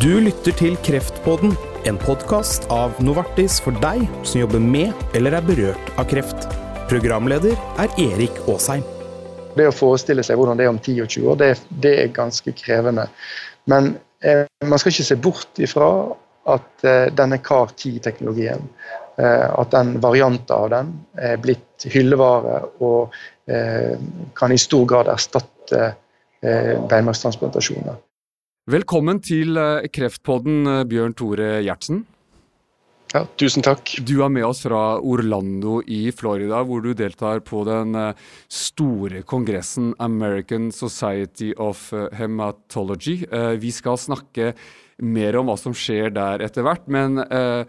Du 0.00 0.14
lytter 0.16 0.54
til 0.56 0.78
Kreftpodden, 0.80 1.50
en 1.84 1.98
podkast 2.00 2.64
av 2.72 2.94
Novartis 3.04 3.58
for 3.60 3.76
deg 3.82 4.06
som 4.24 4.38
jobber 4.40 4.62
med 4.64 4.96
eller 5.18 5.36
er 5.36 5.44
berørt 5.44 5.90
av 6.00 6.06
kreft. 6.08 6.46
Programleder 6.88 7.52
er 7.82 7.92
Erik 8.00 8.38
Aasheim. 8.46 8.80
Det 9.58 9.68
å 9.68 9.74
forestille 9.76 10.24
seg 10.24 10.40
hvordan 10.40 10.56
det 10.56 10.64
er 10.64 10.72
om 10.72 10.80
10 10.80 11.04
og 11.04 11.12
20 11.12 11.28
år, 11.34 11.38
det, 11.42 11.50
det 11.84 11.94
er 12.06 12.16
ganske 12.16 12.56
krevende. 12.56 13.10
Men 13.68 13.92
eh, 14.24 14.46
man 14.64 14.80
skal 14.80 14.94
ikke 14.94 15.08
se 15.10 15.20
bort 15.20 15.60
ifra 15.60 15.92
at 16.56 16.88
eh, 16.88 17.12
denne 17.20 17.42
CAR-10-teknologien, 17.44 18.68
eh, 19.20 19.48
at 19.52 19.76
den 19.76 19.98
varianten 20.00 20.56
av 20.56 20.70
den 20.78 20.96
er 21.20 21.40
blitt 21.44 21.90
hyllevare 21.92 22.62
og 22.80 23.12
eh, 23.52 23.98
kan 24.32 24.56
i 24.56 24.64
stor 24.64 24.88
grad 24.88 25.12
erstatte 25.12 25.90
eh, 25.90 26.78
beinmargstransplantasjoner. 26.88 28.06
Velkommen 28.70 29.18
til 29.18 29.58
eh, 29.58 29.88
Kreftpodden, 29.90 30.58
eh, 30.68 30.82
Bjørn 30.86 31.14
Tore 31.18 31.46
Gjertsen. 31.64 32.04
Ja, 33.10 33.24
tusen 33.40 33.64
takk. 33.66 33.96
Du 34.06 34.20
er 34.22 34.30
med 34.30 34.44
oss 34.46 34.60
fra 34.62 35.00
Orlando 35.02 35.80
i 35.90 36.12
Florida, 36.14 36.60
hvor 36.62 36.84
du 36.84 36.92
deltar 36.94 37.42
på 37.42 37.64
den 37.66 37.96
eh, 37.98 38.20
store 38.46 39.24
kongressen 39.26 39.90
American 39.98 40.68
Society 40.70 41.50
of 41.58 41.88
Hematology. 42.14 43.24
Vi 43.58 43.72
skal 43.74 43.98
snakke 43.98 44.52
mer 45.02 45.38
om 45.40 45.48
hva 45.50 45.56
som 45.58 45.74
skjer 45.76 46.12
der 46.14 46.44
etter 46.44 46.64
hvert. 46.66 46.86
Men 46.90 47.20
uh, 47.20 47.64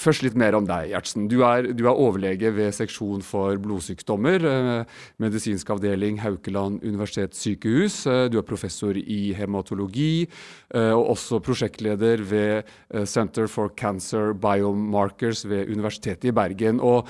først 0.00 0.24
litt 0.24 0.36
mer 0.38 0.56
om 0.56 0.66
deg, 0.68 0.90
Gjertsen. 0.92 1.26
Du 1.28 1.42
er, 1.46 1.70
du 1.76 1.84
er 1.86 1.92
overlege 1.92 2.52
ved 2.56 2.72
seksjon 2.76 3.24
for 3.26 3.58
blodsykdommer. 3.62 4.46
Uh, 4.46 5.00
medisinsk 5.22 5.72
avdeling 5.74 6.20
Haukeland 6.22 6.82
universitetssykehus. 6.84 8.02
du 8.32 8.38
er 8.38 8.46
professor 8.46 8.96
i 8.96 9.32
hematologi, 9.36 10.26
og 10.72 11.10
også 11.12 11.40
prosjektleder 11.44 12.22
ved 12.24 12.70
Center 13.08 13.46
for 13.50 13.72
Cancer 13.76 14.32
Biomarkers 14.32 15.44
ved 15.48 15.70
Universitetet 15.70 16.30
i 16.30 16.34
Bergen. 16.34 16.80
Og 16.80 17.08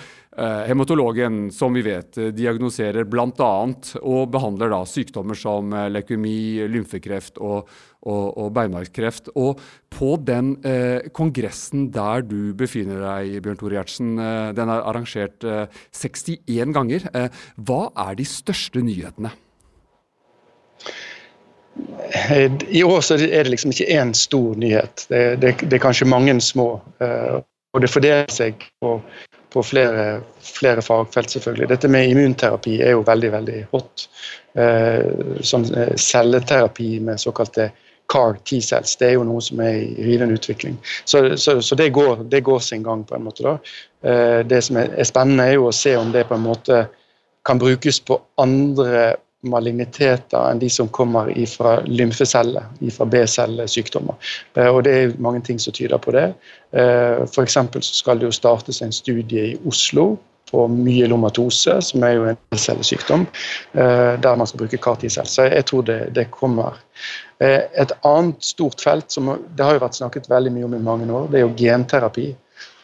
hematologen, 0.67 1.51
som 1.55 1.75
vi 1.75 1.85
vet, 1.87 2.19
diagnoserer 2.35 3.07
bl.a. 3.09 3.53
og 4.03 4.33
behandler 4.35 4.73
da 4.73 4.83
sykdommer 4.89 5.39
som 5.39 5.73
leukemi, 5.93 6.67
lymfekreft 6.73 7.41
og 7.43 7.71
og, 8.03 8.39
og 8.39 8.51
beinmargskreft. 8.57 9.31
Og 9.39 9.61
på 9.93 10.17
den 10.27 10.55
eh, 10.67 11.09
kongressen 11.15 11.89
der 11.95 12.25
du 12.27 12.53
befinner 12.59 13.03
deg, 13.05 13.39
Bjørn 13.45 13.61
Tore 13.61 13.79
Gjertsen, 13.79 14.13
eh, 14.19 14.51
den 14.57 14.73
er 14.73 14.85
arrangert 14.89 15.47
eh, 15.47 15.83
61 15.95 16.77
ganger. 16.77 17.09
Eh, 17.15 17.43
hva 17.63 17.87
er 18.09 18.19
de 18.19 18.29
største 18.29 18.83
nyhetene? 18.85 19.35
I 22.69 22.83
år 22.85 23.01
så 23.01 23.17
er 23.17 23.45
det 23.47 23.53
liksom 23.53 23.73
ikke 23.73 23.89
én 23.97 24.13
stor 24.17 24.57
nyhet. 24.61 25.07
Det, 25.09 25.23
det, 25.41 25.55
det, 25.63 25.77
er 25.79 25.83
kanskje 25.87 26.11
mange 26.11 26.35
små. 26.45 26.75
Eh, 27.01 27.39
og 27.73 27.81
det 27.81 27.89
fordeler 27.89 28.29
seg 28.33 28.61
på, 28.83 28.99
på 29.53 29.63
flere, 29.65 30.21
flere, 30.45 30.85
fagfelt, 30.85 31.33
selvfølgelig. 31.33 31.71
Dette 31.71 31.89
med 31.89 32.11
immunterapi 32.11 32.77
er 32.85 32.93
jo 32.97 33.07
veldig 33.07 33.31
veldig 33.33 33.61
hot. 33.73 34.05
Eh, 34.61 35.41
sånn 35.41 35.65
celleterapi 35.97 36.91
med 37.07 37.23
såkalte 37.23 37.71
CAR 38.13 38.37
T-cells. 38.45 38.97
Det 39.01 39.09
er 39.09 39.17
jo 39.17 39.25
noe 39.25 39.41
som 39.45 39.61
er 39.65 39.79
i 39.81 40.05
rivende 40.05 40.37
utvikling. 40.37 40.77
Så, 41.05 41.25
så, 41.41 41.61
så 41.65 41.79
det, 41.79 41.89
går, 41.97 42.27
det, 42.29 42.43
går, 42.45 42.61
sin 42.61 42.85
gang, 42.85 43.05
på 43.09 43.17
en 43.17 43.25
måte. 43.25 43.47
da. 43.47 43.57
Eh, 44.05 44.41
det 44.47 44.63
som 44.67 44.77
er, 44.77 44.93
spennende, 45.09 45.49
er 45.49 45.57
jo 45.57 45.69
å 45.71 45.77
se 45.77 45.97
om 45.97 46.13
det 46.13 46.27
på 46.29 46.37
en 46.37 46.45
måte 46.45 46.87
kan 47.47 47.59
brukes 47.59 48.01
på 48.07 48.21
andre 48.39 49.15
maligniteter 49.43 50.39
enn 50.39 50.61
de 50.63 50.69
som 50.71 50.91
kommer 50.95 51.33
fra 51.51 51.81
lymfeceller, 51.89 52.69
fra 52.95 53.07
B-cellesykdommer. 53.11 54.19
Eh, 54.59 54.69
og 54.69 54.85
Det 54.85 54.93
er 54.93 55.17
mange 55.19 55.41
ting 55.47 55.59
som 55.59 55.75
tyder 55.75 55.99
på 55.99 56.15
det. 56.15 56.29
Eh, 56.77 57.25
F.eks. 57.25 57.59
skal 57.81 58.21
det 58.21 58.29
jo 58.29 58.37
startes 58.37 58.83
en 58.83 58.93
studie 58.93 59.53
i 59.53 59.57
Oslo 59.67 60.13
på 60.53 60.67
myelomatose, 60.69 61.79
som 61.81 62.05
er 62.05 62.13
jo 62.13 62.25
en 62.29 62.59
cellesykdom, 62.61 63.23
der 63.73 64.35
man 64.37 64.47
skal 64.47 64.61
bruke 64.61 64.77
CAR-T-cell. 64.77 65.25
Så 65.25 65.47
jeg 65.49 65.65
tror 65.65 65.87
det, 65.89 66.01
det, 66.13 66.27
kommer. 66.31 66.77
Eh, 67.43 67.63
et 67.83 67.93
annet 68.07 68.45
stort 68.45 68.81
felt 68.81 69.11
som 69.11 69.33
det 69.57 69.65
har 69.65 69.75
jo 69.75 69.83
vært 69.83 69.99
snakket 69.99 70.29
veldig 70.31 70.53
mye 70.55 70.67
om 70.69 70.75
i 70.77 70.83
mange 70.87 71.09
år, 71.11 71.31
det 71.31 71.41
er 71.41 71.47
jo 71.47 71.55
genterapi. 71.59 72.29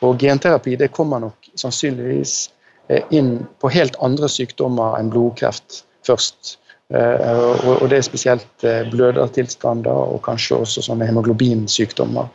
Og 0.06 0.18
genterapi 0.18 0.74
det 0.80 0.90
kommer 0.94 1.22
nok 1.22 1.50
sannsynligvis 1.58 2.38
eh, 2.88 3.04
inn 3.14 3.36
på 3.62 3.70
helt 3.74 3.98
andre 4.02 4.30
sykdommer 4.32 4.98
enn 4.98 5.12
blodkreft 5.14 5.82
først. 6.06 6.56
Eh, 6.88 7.44
og 7.68 7.84
det 7.92 8.00
er 8.00 8.06
spesielt 8.06 8.66
blødertilstander 8.90 10.14
og 10.16 10.22
kanskje 10.24 10.62
også 10.64 10.86
sånne 10.88 11.06
hemoglobinsykdommer 11.10 12.30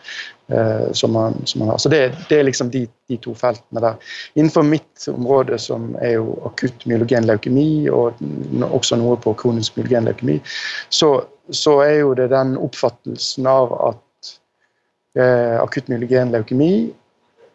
som 0.92 1.14
man, 1.16 1.38
som 1.48 1.60
man 1.60 1.70
har. 1.70 1.78
Så 1.78 1.90
det, 1.90 2.00
det 2.30 2.40
er 2.40 2.44
liksom 2.44 2.68
de, 2.70 2.82
de, 3.08 3.18
to 3.24 3.32
feltene 3.36 3.82
der. 3.82 3.96
Innenfor 4.36 4.66
mitt 4.68 5.06
område, 5.08 5.56
som 5.60 5.94
er 6.04 6.18
jo 6.18 6.34
akutt 6.46 6.84
myelogen 6.90 7.26
leukemi, 7.30 7.88
og 7.90 8.20
også 8.68 9.00
noe 9.00 9.16
på 9.24 9.34
kronisk 9.40 9.78
myelogen 9.80 10.10
leukemi, 10.10 10.36
så, 10.92 11.14
så, 11.50 11.78
er 11.86 11.96
jo 12.02 12.12
det 12.20 12.28
den 12.36 12.58
oppfattelsen 12.60 13.48
av 13.50 13.72
at 13.88 14.34
eh, 15.16 15.58
akutt 15.64 15.88
myelogen 15.92 16.36
leukemi, 16.36 16.74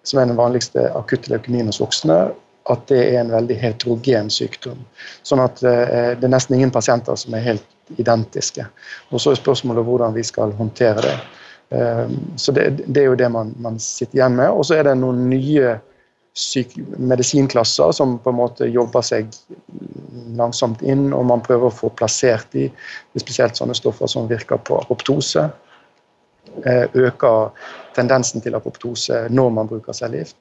som 0.09 0.23
er 0.23 0.31
den 0.31 0.41
vanligste 0.41 0.89
akutte 0.97 1.35
leukemien 1.35 1.69
hos 1.69 1.83
voksne, 1.83 2.23
at 2.69 2.85
det 2.91 3.01
er 3.01 3.23
en 3.23 3.33
veldig 3.33 3.57
heterogen 3.61 4.31
sykdom. 4.33 4.81
Sånn 5.27 5.43
at 5.45 5.63
eh, 5.65 6.15
det 6.19 6.25
er 6.25 6.33
nesten 6.33 6.59
ingen 6.59 6.73
pasienter 6.73 7.17
som 7.21 7.37
er 7.37 7.45
helt 7.45 7.75
identiske. 7.97 8.67
Og 9.09 9.21
Så 9.21 9.33
er 9.33 9.41
spørsmålet 9.41 9.87
hvordan 9.87 10.17
vi 10.17 10.25
skal 10.27 10.53
håndtere 10.59 11.05
det. 11.05 11.17
Eh, 11.71 12.09
så 12.37 12.53
det, 12.53 12.71
det 12.87 13.03
er 13.03 13.11
jo 13.11 13.19
det 13.19 13.29
man, 13.33 13.53
man, 13.61 13.79
sitter 13.83 14.21
igjen 14.21 14.37
med. 14.39 14.51
Og 14.51 14.67
så 14.69 14.79
er 14.79 14.89
det 14.89 14.97
noen 15.01 15.29
nye 15.31 15.77
medisinklasser 16.97 17.93
som 17.93 18.19
på 18.23 18.31
en 18.31 18.39
måte 18.39 18.69
jobber 18.71 19.03
seg 19.03 19.33
langsomt 20.39 20.85
inn, 20.87 21.09
og 21.13 21.25
man 21.27 21.43
prøver 21.43 21.67
å 21.67 21.75
få 21.75 21.91
plassert 21.99 22.47
de, 22.55 22.69
spesielt 23.19 23.59
sånne 23.59 23.75
stoffer 23.75 24.11
som 24.11 24.29
virker 24.31 24.61
på 24.63 24.79
apoptose. 24.79 25.49
Eh, 26.65 26.85
øker 26.95 27.51
tendensen 27.95 28.43
til 28.43 28.57
apoptose 28.57 29.27
når 29.31 29.51
man 29.55 29.71
bruker 29.71 29.97
cellegift. 29.97 30.39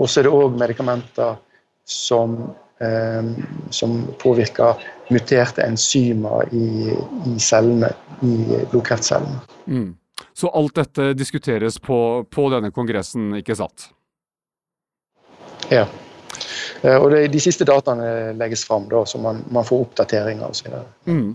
Og 0.00 0.08
så 0.08 0.20
er 0.20 0.28
det 0.28 0.34
òg 0.34 0.54
medikamenter 0.58 1.34
som, 1.84 2.38
eh, 2.80 3.32
som, 3.70 3.98
påvirker 4.22 4.80
muterte 5.10 5.66
enzymer 5.66 6.46
i, 6.54 6.94
i 7.28 7.38
cellene, 7.42 7.90
i 8.22 8.62
blodkreftcellene. 8.70 9.42
Mm. 9.66 9.90
Så 10.34 10.48
alt 10.48 10.76
dette 10.78 11.12
diskuteres 11.16 11.78
på, 11.82 11.98
på 12.30 12.46
denne 12.52 12.72
kongressen, 12.74 13.32
ikke 13.40 13.56
sant? 13.58 13.90
Ja. 15.70 15.86
Eh, 16.82 16.96
og 16.96 17.10
det, 17.12 17.26
De 17.32 17.40
siste 17.42 17.66
dataene 17.68 18.32
legges 18.38 18.64
fram, 18.66 18.88
da, 18.90 19.04
så 19.06 19.20
man, 19.22 19.42
man 19.54 19.66
får 19.66 19.84
oppdateringer 19.86 20.48
osv. 20.48 20.72
Mm. 21.06 21.28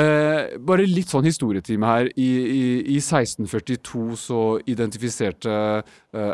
Eh, 0.00 0.56
bare 0.68 0.88
litt 0.88 1.12
sånn 1.12 1.26
historietime 1.28 1.90
her. 1.90 2.10
I, 2.16 2.30
i, 2.46 2.62
I, 2.96 2.98
1642 3.02 4.06
så 4.20 4.42
identifiserte 4.64 5.58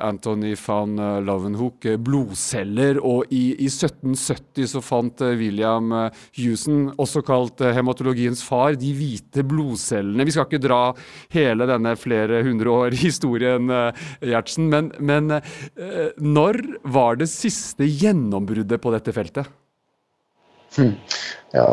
Anthony 0.02 0.54
van 0.66 0.98
eh, 0.98 1.18
Lovenhoek 1.26 1.86
eh, 1.90 1.98
blodceller, 2.00 3.00
og 3.02 3.30
i, 3.34 3.42
i 3.64 3.68
1770 3.68 4.68
så 4.74 4.82
fant 4.84 5.22
eh, 5.24 5.34
William 5.40 5.92
Hewson, 6.36 6.90
også 7.00 7.22
kalt 7.26 7.62
hematologiens 7.74 8.42
far, 8.46 8.76
de 8.78 8.92
hvite 8.96 9.44
blodcellene. 9.48 10.26
Vi 10.28 10.34
skal 10.34 10.48
ikke 10.48 10.62
dra 10.62 10.82
hele 11.34 11.68
denne 11.70 11.94
flere 12.00 12.42
hundre 12.46 12.72
år 12.72 12.98
historien, 13.06 13.70
Gjertsen, 14.22 14.68
men, 14.72 14.90
men 15.00 15.38
når 16.22 16.58
var 16.94 17.18
det 17.20 17.30
siste 17.30 17.86
gjennombruddet 17.86 18.80
på 18.82 18.92
dette 18.94 19.14
feltet? 19.14 19.50
Hmm. 20.76 20.94
Ja. 21.52 21.66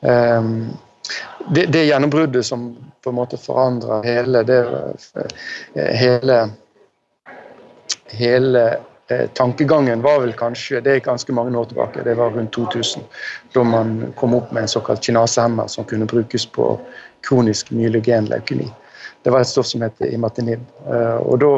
Um, 0.00 0.70
det, 1.48 1.66
det, 1.72 1.84
gjennombruddet 1.88 2.46
som 2.46 2.70
på 3.02 3.10
en 3.10 3.16
måte 3.16 3.38
forandrer 3.40 4.04
hele 4.04 4.42
hele, 5.74 6.38
hele 8.16 8.64
eh, 9.08 9.26
tankegangen 9.34 10.02
var 10.02 10.20
vel 10.20 10.32
kanskje 10.32 10.80
Det 10.84 10.94
er 10.94 11.04
ganske 11.04 11.32
mange 11.32 11.58
år 11.58 11.70
tilbake, 11.70 12.04
det 12.04 12.16
var 12.16 12.30
rundt 12.30 12.52
2000. 12.52 13.02
Da 13.54 13.64
man 13.64 14.12
kom 14.16 14.34
opp 14.34 14.52
med 14.52 14.62
en 14.62 14.68
såkalt 14.68 15.04
kinasehemmer 15.04 15.66
som 15.66 15.84
kunne 15.84 16.06
brukes 16.06 16.46
på 16.46 16.78
kronisk 17.28 17.70
myelogen 17.70 18.28
leukemi. 18.28 18.68
Det 19.22 19.30
var 19.30 19.40
et 19.40 19.50
stoff 19.50 19.66
som 19.66 19.82
het 19.82 20.00
imatinib. 20.00 20.60
Uh, 20.86 21.18
og 21.26 21.40
da 21.42 21.52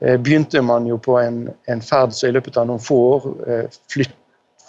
Eh, 0.00 0.16
begynte 0.20 0.62
man 0.62 0.86
jo 0.86 0.96
på 0.98 1.18
en, 1.20 1.50
en 1.68 1.82
ferd 1.84 2.14
som 2.16 2.30
i 2.30 2.32
løpet 2.32 2.56
av 2.56 2.68
noen 2.70 2.80
få 2.80 2.96
år 3.10 3.28
eh, 3.46 3.78
flytt, 3.92 4.16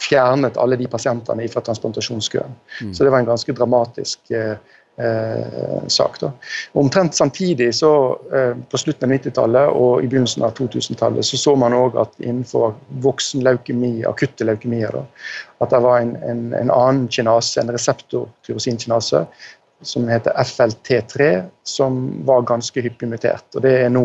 fjernet 0.02 0.58
alle 0.58 0.76
de 0.80 0.88
pasientene 0.90 1.46
fra 1.54 1.62
transplantasjonskøen. 1.62 2.56
Mm. 2.82 2.94
Så 2.98 3.06
det 3.06 3.12
var 3.14 3.22
en 3.22 3.30
ganske 3.30 3.54
dramatisk 3.56 4.32
eh, 4.34 4.56
eh, 4.98 5.88
sak. 5.88 6.20
da. 6.20 6.32
Omtrent 6.74 7.16
samtidig, 7.16 7.76
så 7.76 8.20
eh, 8.34 8.58
på 8.72 8.78
slutten 8.78 9.12
av 9.12 9.16
90-tallet 9.18 9.78
og 9.78 10.04
i 10.04 10.10
begynnelsen 10.12 10.44
av 10.44 10.54
2000-tallet, 10.58 11.26
så 11.26 11.38
så 11.38 11.56
man 11.56 11.76
òg 11.78 11.98
at 12.02 12.14
innenfor 12.20 12.76
voksen 13.04 13.46
leukemi, 13.46 14.02
akutte 14.08 14.48
leukemier, 14.48 14.92
da, 14.96 15.06
at 15.62 15.74
det 15.74 15.82
var 15.86 16.02
en, 16.02 16.16
en, 16.26 16.46
en 16.58 16.74
annen 16.74 17.08
kinase, 17.12 17.62
en 17.62 17.74
reseptor, 17.74 18.30
tyrosinkinase, 18.48 19.26
som 19.82 20.08
heter 20.10 20.32
FLT3, 20.38 21.44
som 21.64 22.26
var 22.26 22.42
ganske 22.42 22.82
hyppig 22.82 23.10
mutert. 23.10 23.46
og 23.56 23.62
Det 23.62 23.74
er 23.84 23.90
nå 23.90 24.04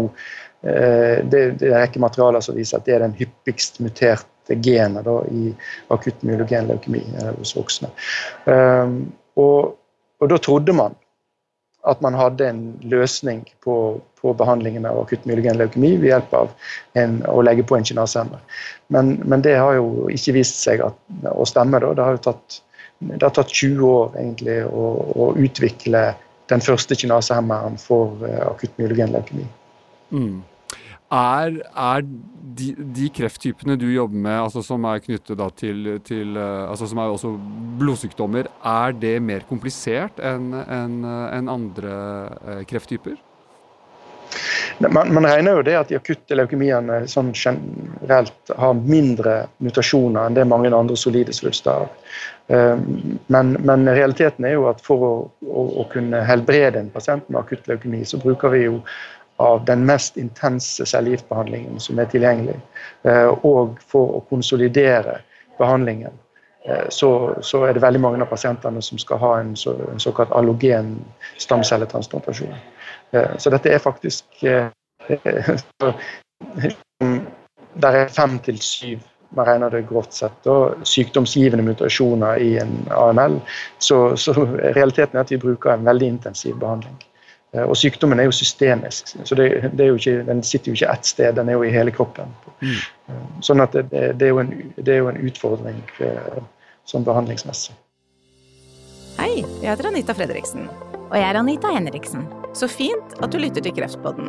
eh, 0.63 1.21
det, 1.25 1.43
det 1.61 1.69
er 1.69 1.75
en 1.75 1.83
rekke 1.83 2.01
materialer 2.01 2.45
som 2.45 2.57
viser 2.57 2.79
at 2.79 2.87
det 2.89 2.97
er 2.97 3.05
den 3.05 3.17
hyppigst 3.19 3.81
muterte 3.85 4.57
genet 4.65 5.05
da, 5.05 5.19
i 5.29 5.51
akutt 5.93 6.23
myelogen 6.25 6.71
leukemi 6.71 7.03
eh, 7.19 7.33
hos 7.37 7.57
voksne. 7.59 7.93
Um, 8.49 9.03
og, 9.37 9.77
og, 10.21 10.31
da 10.33 10.39
trodde 10.43 10.75
man 10.77 10.97
at 11.87 12.01
man 12.03 12.17
hadde 12.19 12.49
en 12.51 12.61
løsning 12.91 13.45
på, 13.63 14.01
på 14.19 14.33
behandlingen 14.35 14.89
av 14.89 14.99
akutt 15.05 15.27
myelogen 15.29 15.59
leukemi 15.61 15.93
ved 16.01 16.11
hjelp 16.11 16.33
av 16.35 16.49
en, 16.99 17.21
å 17.31 17.45
legge 17.47 17.63
på 17.63 17.77
en 17.77 17.87
kinasehemmer. 17.87 18.41
Men, 18.91 19.13
men, 19.23 19.45
det 19.45 19.55
har 19.61 19.77
jo 19.79 20.09
ikke 20.11 20.35
vist 20.41 20.59
seg 20.65 20.83
at, 20.83 20.99
å 21.31 21.47
stemme. 21.47 21.79
Da. 21.85 21.93
Det 21.95 22.07
har 22.09 22.19
jo 22.19 22.25
tatt 22.27 22.63
har 23.21 23.31
tatt 23.37 23.53
20 23.53 23.85
år 23.87 24.15
egentlig 24.17 24.57
å, 24.67 24.87
å 25.15 25.31
utvikle 25.37 26.03
den 26.51 26.63
første 26.65 26.97
kinasehemmeren 26.97 27.77
for 27.81 28.17
uh, 28.25 28.47
akutt 28.49 28.77
myelogen 28.81 29.13
leukemi. 29.15 29.47
Mm. 30.15 30.41
Er, 31.13 31.61
er 31.71 32.03
de, 32.59 32.73
de, 32.75 33.07
krefttypene 33.15 33.77
du 33.79 33.87
jobber 33.93 34.19
med, 34.25 34.41
altså 34.41 34.63
som 34.67 34.85
er 34.91 35.03
knyttet 35.05 35.43
til, 35.61 35.93
til 36.07 36.35
uh, 36.35 36.67
altså 36.71 36.89
som 36.91 36.99
er 36.99 37.13
også 37.15 37.31
blodsykdommer, 37.79 38.49
er 38.67 38.97
det 38.97 39.15
mer 39.23 39.47
komplisert 39.47 40.19
enn 40.19 40.51
en, 40.65 40.99
en 41.07 41.53
andre 41.53 41.95
uh, 42.43 42.61
krefttyper? 42.67 43.15
Man, 44.79 45.15
man, 45.15 45.25
regner 45.27 45.57
jo 45.57 45.63
det 45.65 45.75
at 45.79 45.89
de 45.89 45.97
akutte 45.97 46.37
leukemiene 46.37 47.05
sånn 47.09 47.31
generelt 47.33 48.51
har 48.59 48.75
mindre 48.77 49.37
mutasjoner 49.65 50.27
enn 50.27 50.37
det 50.37 50.45
mange 50.49 50.73
andre 50.75 50.99
solide 51.01 51.33
svulster 51.37 51.85
har. 51.85 51.93
Eh, 52.53 52.77
men, 53.33 53.55
men, 53.57 53.89
realiteten 53.89 54.45
er 54.45 54.57
jo 54.59 54.67
at 54.71 54.83
for 54.85 55.07
å, 55.07 55.13
å, 55.47 55.65
å, 55.81 55.87
kunne 55.93 56.21
helbrede 56.29 56.83
en 56.83 56.93
pasient 56.93 57.25
med 57.31 57.41
akutt 57.41 57.71
leukemi, 57.71 58.05
så 58.05 58.21
bruker 58.23 58.53
vi 58.53 58.67
jo 58.67 58.83
av 59.37 59.65
den 59.65 59.85
mest 59.87 60.17
intense 60.17 60.87
cellegiftbehandlingen 60.87 61.81
som 61.81 61.99
er 61.99 62.09
tilgjengelig. 62.13 62.57
Eh, 63.05 63.33
og 63.45 63.81
for 63.91 64.19
å 64.19 64.23
konsolidere 64.31 65.19
behandlingen, 65.59 66.13
eh, 66.65 66.87
så, 66.89 67.11
så, 67.41 67.65
er 67.67 67.77
det 67.77 67.85
veldig 67.85 68.01
mange 68.01 68.23
av 68.25 68.31
pasientene 68.33 68.83
som 68.83 68.99
skal 68.99 69.21
ha 69.23 69.33
en, 69.41 69.57
så, 69.57 69.77
en 69.93 70.01
såkalt 70.01 70.33
allogen 70.37 70.95
stamcelletransplantasjon. 71.43 72.57
Eh, 73.13 73.37
så 73.39 73.53
dette 73.53 73.75
er 73.75 73.83
faktisk 73.83 74.25
eh, 74.45 74.69
Der 77.77 77.93
er 78.01 78.09
fem 78.09 78.39
til 78.43 78.57
syv 78.65 79.05
man 79.37 79.47
regner 79.47 79.71
det 79.71 79.87
grovt 79.89 80.15
sett, 80.15 80.47
og 80.49 80.87
sykdomsgivende 80.87 81.65
mutasjoner 81.67 82.41
i 82.41 82.57
en 82.63 82.77
AML. 82.95 83.41
Så, 83.79 84.17
så, 84.17 84.33
realiteten 84.77 85.19
er 85.19 85.27
at 85.27 85.33
vi 85.33 85.41
bruker 85.43 85.75
en 85.75 85.85
veldig 85.87 86.09
intensiv 86.15 86.57
behandling. 86.61 86.97
Eh, 87.57 87.65
og 87.65 87.77
sykdommen 87.79 88.21
er 88.21 88.29
jo 88.29 88.35
systemisk, 88.37 89.15
så 89.25 89.39
det, 89.39 89.49
det 89.73 89.87
er 89.87 89.97
ikke, 89.97 90.19
den 90.29 90.43
sitter 90.45 90.73
jo 90.73 90.79
ikke 90.79 90.93
ett 90.93 91.09
sted, 91.09 91.33
den 91.39 91.49
er 91.49 91.59
jo 91.59 91.65
i 91.65 91.73
hele 91.73 91.95
kroppen. 91.95 92.35
Mm. 92.61 93.25
Sånn 93.45 93.65
at 93.65 93.77
det, 93.77 93.89
det, 94.21 94.29
er 94.29 94.43
en, 94.43 94.53
det, 94.77 94.91
er 94.93 95.03
jo 95.03 95.11
en, 95.13 95.21
utfordring 95.29 95.81
sånn 96.87 97.07
behandlingsmessig. 97.07 97.77
Hei, 99.17 99.41
jeg 99.63 99.71
heter 99.71 99.89
Anita 99.89 100.15
Fredriksen. 100.17 100.69
Og 101.07 101.15
jeg 101.17 101.25
er 101.25 101.39
Anita 101.39 101.71
Henriksen. 101.73 102.27
Så 102.57 102.69
fint 102.69 103.17
at 103.23 103.33
du 103.33 103.39
lytter 103.41 103.65
til 103.65 103.75
Kreftpodden. 103.77 104.29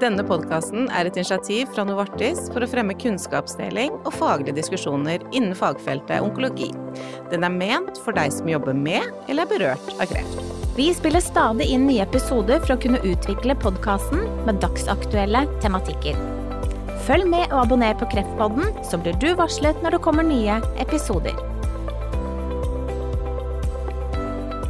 Denne 0.00 0.24
podkasten 0.24 0.88
er 0.96 1.06
et 1.06 1.18
initiativ 1.18 1.68
fra 1.74 1.84
Novartis 1.84 2.46
for 2.54 2.64
å 2.64 2.68
fremme 2.70 2.96
kunnskapsdeling 2.96 3.98
og 4.00 4.14
faglige 4.16 4.56
diskusjoner 4.56 5.20
innen 5.28 5.52
fagfeltet 5.58 6.24
onkologi. 6.24 6.70
Den 7.30 7.44
er 7.44 7.52
ment 7.52 8.00
for 8.00 8.16
deg 8.16 8.32
som 8.34 8.48
jobber 8.48 8.74
med 8.76 9.04
eller 9.28 9.44
er 9.44 9.52
berørt 9.52 9.94
av 9.98 10.08
kreft. 10.08 10.59
Vi 10.80 10.94
spiller 10.94 11.20
stadig 11.20 11.66
inn 11.68 11.82
nye 11.84 12.00
episoder 12.06 12.62
for 12.62 12.72
å 12.72 12.80
kunne 12.80 13.02
utvikle 13.04 13.52
podkasten 13.60 14.22
med 14.46 14.62
dagsaktuelle 14.62 15.42
tematikker. 15.60 16.16
Følg 17.04 17.28
med 17.28 17.50
og 17.50 17.66
abonner 17.66 17.98
på 18.00 18.08
Kreftpodden, 18.14 18.70
så 18.88 18.96
blir 18.96 19.18
du 19.20 19.28
varslet 19.36 19.84
når 19.84 19.98
det 19.98 20.00
kommer 20.06 20.24
nye 20.24 20.56
episoder. 20.80 21.36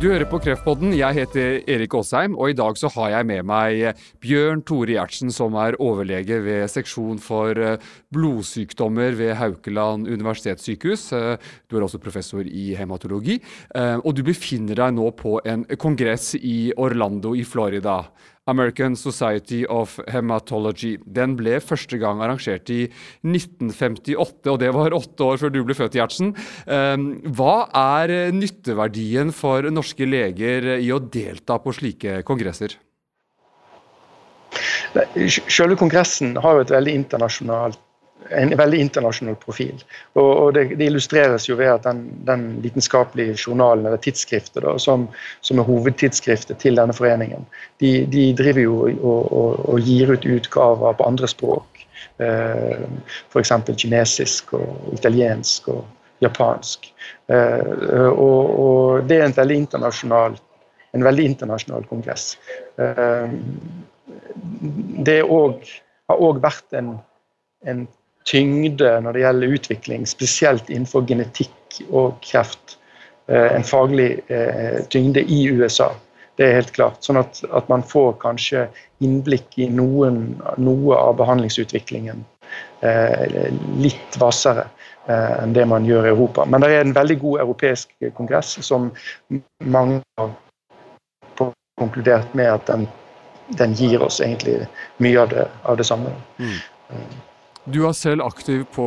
Du 0.01 0.07
hører 0.09 0.25
på 0.25 0.39
Kreftpodden. 0.41 0.95
Jeg 0.97 1.13
heter 1.13 1.59
Erik 1.69 1.93
Aasheim, 1.93 2.33
og 2.41 2.49
i 2.49 2.55
dag 2.57 2.79
så 2.81 2.89
har 2.95 3.11
jeg 3.13 3.27
med 3.29 3.45
meg 3.45 3.99
Bjørn 4.25 4.63
Tore 4.65 4.95
Gjertsen, 4.95 5.29
som 5.29 5.59
er 5.61 5.77
overlege 5.77 6.39
ved 6.41 6.65
seksjon 6.73 7.21
for 7.21 7.61
eh, 7.61 7.77
blodsykdommer 8.09 9.13
ved 9.19 9.35
Haukeland 9.37 10.09
universitetssykehus. 10.09 11.05
Eh, 11.19 11.53
du 11.69 11.77
er 11.77 11.85
også 11.85 12.01
professor 12.01 12.49
i 12.49 12.71
hematologi, 12.81 13.37
eh, 13.77 13.99
og 14.01 14.17
du 14.17 14.25
befinner 14.25 14.81
deg 14.81 14.97
nå 14.97 15.13
på 15.21 15.37
en 15.45 15.69
kongress 15.77 16.33
i 16.41 16.73
Orlando 16.81 17.37
i 17.37 17.45
Florida. 17.45 18.01
American 18.49 18.97
Society 18.97 19.65
of 19.69 19.99
Hematology. 20.11 20.97
Den 21.05 21.37
ble 21.39 21.59
første 21.63 21.99
gang 22.01 22.23
arrangert 22.25 22.71
i 22.73 22.87
1958, 23.27 24.49
og 24.51 24.61
det 24.63 24.71
var 24.75 24.97
åtte 24.97 25.27
år 25.27 25.41
før 25.43 25.53
du 25.55 25.61
ble 25.67 25.77
født, 25.77 25.99
Gjertsen. 25.99 26.33
Ehm, 26.67 27.11
hva 27.37 27.69
er 27.77 28.33
nytteverdien 28.35 29.35
for 29.37 29.69
norske 29.71 30.09
leger 30.09 30.77
i 30.79 30.89
å 30.95 31.03
delta 31.03 31.61
på 31.61 31.75
slike 31.77 32.23
kongresser? 32.29 32.79
Selve 35.47 35.77
kongressen 35.79 36.35
har 36.43 36.57
jo 36.57 36.65
et 36.65 36.73
veldig 36.75 36.97
internasjonalt 37.05 37.79
en 38.29 38.53
veldig 38.57 38.81
internasjonal 38.85 39.37
profil. 39.41 39.81
Og, 40.13 40.29
og 40.29 40.55
det, 40.55 40.65
det, 40.77 40.87
illustreres 40.91 41.49
jo 41.49 41.57
ved 41.59 41.73
at 41.73 41.87
den, 41.87 42.03
den 42.27 42.47
vitenskapelige 42.65 43.37
journalen 43.39 43.87
eller 43.87 44.01
tidsskriftet 44.03 44.63
da, 44.65 44.77
som, 44.79 45.09
som, 45.47 45.59
er 45.59 45.69
hovedtidsskriftet 45.69 46.61
til 46.63 46.79
denne 46.79 46.97
foreningen, 46.97 47.47
de, 47.83 47.93
de 48.11 48.31
driver 48.39 48.63
jo 48.63 48.77
og, 48.83 49.03
og, 49.03 49.67
og, 49.69 49.81
gir 49.87 50.13
ut 50.13 50.27
utgaver 50.27 50.99
på 50.99 51.09
andre 51.09 51.31
språk. 51.31 51.85
Eh, 52.21 52.87
F.eks. 53.33 53.53
kinesisk 53.77 54.55
og 54.59 54.95
italiensk 54.95 55.69
og 55.73 55.85
japansk. 56.23 56.91
Eh, 57.33 58.09
og, 58.11 59.07
det 59.09 59.21
er 59.21 59.29
en 59.29 59.37
veldig 59.37 59.61
internasjonal, 59.65 60.39
en 60.95 61.07
veldig 61.07 61.31
internasjonal 61.35 61.87
kongress. 61.91 62.35
Eh, 62.79 63.39
det 65.07 65.23
også, 65.25 65.79
har 66.11 66.19
òg 66.27 66.41
vært 66.43 66.75
en 66.75 66.99
en 67.69 67.87
tyngde 68.29 68.93
når 69.05 69.17
det 69.17 69.25
gjelder 69.25 69.57
utvikling, 69.57 70.07
spesielt 70.09 70.71
innenfor 70.71 71.07
genetikk 71.09 71.81
og 71.89 72.21
kreft. 72.25 72.77
Eh, 73.31 73.55
en 73.57 73.65
faglig 73.65 74.21
eh, 74.27 74.83
tyngde 74.93 75.23
i 75.23 75.45
USA. 75.49 75.93
Det 76.37 76.47
er 76.47 76.59
helt 76.61 76.73
klart. 76.77 77.01
Sånn 77.05 77.21
at, 77.21 77.43
at 77.53 77.69
man 77.71 77.85
får 77.87 78.15
kanskje 78.23 78.67
innblikk 79.05 79.59
i 79.61 79.69
noen, 79.73 80.41
noe 80.61 80.99
av 80.99 81.17
behandlingsutviklingen 81.21 82.25
eh, 82.85 83.51
litt 83.81 84.21
hvassere 84.21 84.69
enn 85.11 85.55
det 85.57 85.65
man 85.67 85.87
gjør 85.89 86.05
i 86.07 86.11
Europa. 86.13 86.45
Men 86.47 86.63
det 86.63 86.69
er 86.71 86.85
en 86.85 86.93
veldig 86.95 87.17
god 87.19 87.41
europeisk 87.43 87.91
kongress 88.15 88.53
som 88.63 88.91
mange 89.65 89.97
har 90.21 90.31
konkludert 91.81 92.35
med 92.39 92.47
at 92.53 92.69
den, 92.69 92.85
den 93.59 93.75
gir 93.75 94.05
oss 94.05 94.21
egentlig 94.23 94.61
mye 95.03 95.25
av 95.25 95.33
det, 95.33 95.47
av 95.67 95.81
det 95.81 95.89
samme. 95.89 96.13
Mm. 96.39 96.61
Du 97.69 97.83
er 97.85 97.93
selv 97.93 98.25
aktiv 98.25 98.63
på, 98.73 98.87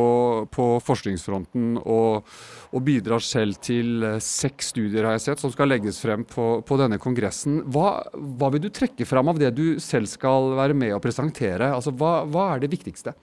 på 0.50 0.64
forskningsfronten 0.82 1.76
og, 1.78 2.24
og, 2.72 2.80
bidrar 2.82 3.22
selv 3.22 3.60
til 3.62 4.02
eh, 4.02 4.16
seks 4.18 4.72
studier 4.72 5.06
har 5.06 5.14
jeg 5.14 5.24
sett, 5.28 5.44
som 5.44 5.52
skal 5.54 5.70
legges 5.70 6.00
frem 6.02 6.24
på, 6.26 6.48
på 6.66 6.78
denne 6.80 6.98
kongressen. 7.02 7.60
Hva, 7.70 8.00
hva, 8.12 8.50
vil 8.50 8.64
du 8.64 8.72
trekke 8.74 9.06
fram 9.06 9.30
av 9.30 9.38
det 9.38 9.52
du 9.54 9.78
selv 9.82 10.10
skal 10.10 10.50
være 10.58 10.74
med 10.74 10.96
å 10.96 11.02
presentere? 11.02 11.70
Altså, 11.76 11.94
hva, 11.94 12.24
hva 12.26 12.48
er 12.54 12.64
det 12.64 12.72
viktigste? 12.74 13.14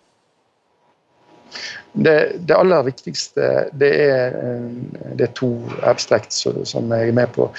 Det, 1.91 2.15
det, 2.47 2.55
aller 2.55 2.85
viktigste 2.87 3.47
det 3.75 3.89
er, 4.05 4.37
eh, 4.39 5.09
det 5.19 5.27
er 5.27 5.33
to 5.35 5.51
abstrakt 5.83 6.31
som 6.31 6.95
jeg 6.95 7.11
er 7.11 7.17
med 7.17 7.33
på, 7.35 7.49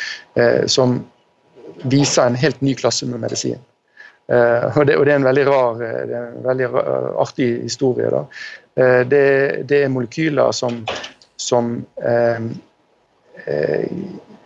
eh, 0.41 0.65
som 0.65 1.03
viser 1.93 2.25
en 2.25 2.41
helt 2.41 2.65
ny 2.65 2.73
klasse 2.79 3.05
med 3.11 3.21
medisin. 3.21 3.61
Uh, 4.31 4.79
og, 4.79 4.87
det, 4.87 4.97
og, 4.97 5.07
det, 5.07 5.13
er 5.13 5.19
en 5.19 5.27
veldig 5.27 5.47
rar, 5.49 5.81
eh, 5.83 6.13
en 6.19 6.45
veldig 6.45 6.69
rar, 6.73 7.09
artig 7.25 7.49
historie. 7.65 8.11
Da. 8.13 8.23
Uh, 8.79 9.01
det, 9.09 9.25
det, 9.69 9.83
er 9.83 9.91
molekyler 9.93 10.55
som, 10.57 10.79
som 11.37 11.75
uh, 11.99 12.39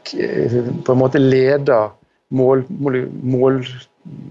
på 0.06 0.95
en 0.95 1.00
måte 1.00 1.21
leder 1.21 1.92
mål, 2.35 2.64
mål, 2.71 3.61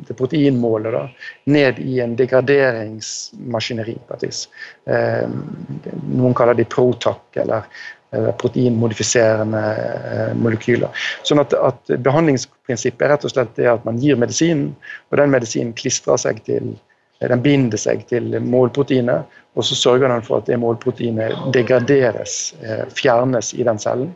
det 0.08 0.16
proteinmålet 0.18 0.96
da, 0.96 1.04
ned 1.52 1.80
i 1.84 2.00
en 2.04 2.16
degraderingsmaskineri. 2.18 3.96
på 4.08 4.48
noen 4.88 6.36
kaller 6.36 6.58
det 6.58 6.70
protac, 6.72 7.22
eller 7.44 7.68
Eh, 8.05 8.05
proteinmodifiserende 8.40 9.62
eh, 9.76 10.34
molekyler. 10.40 11.06
Sånn 11.28 11.42
at, 11.44 11.56
at, 11.58 11.94
Behandlingsprinsippet 12.06 13.06
er 13.06 13.14
rett 13.16 13.28
og 13.28 13.34
slett 13.34 13.54
det 13.60 13.70
at 13.72 13.86
man 13.88 14.00
gir 14.02 14.20
medisinen, 14.20 14.74
og 15.12 15.20
den 15.22 15.34
medisinen 15.34 15.74
klistrer 15.78 16.20
seg 16.22 16.42
til 16.48 16.74
eh, 16.74 17.30
den 17.32 17.44
binder 17.46 17.82
seg 17.82 18.06
til 18.12 18.36
målproteinet, 18.44 19.40
og 19.56 19.68
så 19.68 19.78
sørger 19.80 20.12
den 20.12 20.26
for 20.26 20.42
at 20.42 20.50
det 20.50 20.60
målproteinet 20.60 21.48
degraderes, 21.56 22.54
fjernes 22.92 23.54
i 23.56 23.64
den 23.64 23.80
cellen, 23.80 24.10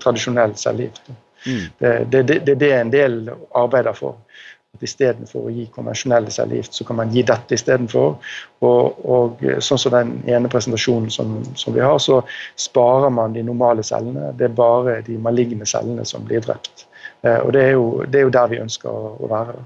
tradisjonell 0.00 0.56
cellegift. 0.56 1.12
Mm. 1.46 1.66
Det, 1.78 1.92
det, 2.10 2.22
det, 2.22 2.38
det, 2.44 2.52
er 2.52 2.56
det 2.56 2.72
en 2.78 2.92
del 2.92 3.20
arbeider 3.56 3.96
for. 3.96 4.18
At 4.70 4.84
Istedenfor 4.86 5.48
å 5.48 5.52
gi 5.52 5.64
konvensjonell 5.74 6.28
cellegift, 6.30 6.76
så 6.76 6.84
kan 6.86 7.00
man 7.00 7.10
gi 7.10 7.24
dette 7.26 7.56
istedenfor. 7.56 8.12
Og, 8.66 9.00
og 9.02 9.42
sånn 9.58 9.80
som 9.82 9.96
den 9.96 10.12
ene 10.30 10.50
presentasjonen 10.52 11.10
som, 11.10 11.40
som, 11.58 11.74
vi 11.74 11.82
har, 11.82 11.98
så 11.98 12.20
sparer 12.54 13.10
man 13.12 13.34
de 13.34 13.42
normale 13.46 13.84
cellene. 13.86 14.30
Det 14.38 14.46
er 14.46 14.54
bare 14.56 15.00
de 15.06 15.18
maligne 15.18 15.66
cellene 15.66 16.06
som 16.06 16.24
blir 16.28 16.44
drept. 16.46 16.86
Eh, 17.26 17.40
og 17.42 17.52
det 17.56 17.66
er 17.66 17.74
jo, 17.74 17.90
det 18.06 18.20
er 18.20 18.28
jo 18.28 18.34
der 18.38 18.52
vi 18.52 18.62
ønsker 18.62 18.90
å 18.90 19.30
være. 19.32 19.58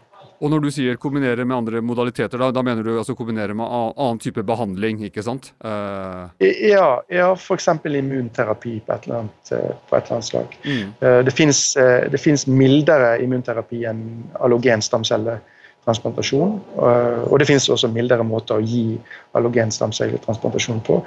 Og 0.43 0.50
når 0.50 0.64
du 0.64 0.71
sier 0.75 0.99
kombinere 1.00 1.45
med 1.47 1.57
andre 1.57 1.81
modaliteter, 1.85 2.41
da, 2.41 2.50
da 2.55 2.62
mener 2.67 2.85
du 2.85 2.95
altså 2.99 3.14
kombinere 3.17 3.55
med 3.57 3.71
annen 3.71 4.21
type 4.23 4.43
behandling, 4.47 5.05
ikke 5.09 5.23
sant? 5.25 5.53
Uh... 5.64 6.26
Ja, 6.43 6.88
ja 7.12 7.31
f.eks. 7.37 7.69
immunterapi 7.85 8.79
på 8.85 8.95
et 8.95 9.09
eller 9.09 9.23
annet, 9.23 9.53
eh, 9.55 9.75
på 9.88 9.97
et 9.97 10.05
eller 10.05 10.19
annet 10.19 10.31
slag. 10.31 10.57
Mm. 10.67 10.95
Uh, 11.00 12.07
det 12.11 12.23
fins 12.23 12.47
mildere 12.50 13.17
immunterapi 13.25 13.85
enn 13.88 14.03
allogen 14.43 14.83
stamcelletransplantasjon. 14.85 16.57
Uh, 16.76 17.23
og 17.31 17.38
det 17.41 17.49
finnes 17.53 17.71
også 17.71 17.93
mildere 17.95 18.26
måter 18.26 18.59
å 18.59 18.64
gi 18.67 18.99
allogen 19.38 19.73
stamcelletransplantasjon 19.75 20.83
på. 20.87 21.00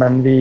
Men 0.00 0.22
vi, 0.24 0.38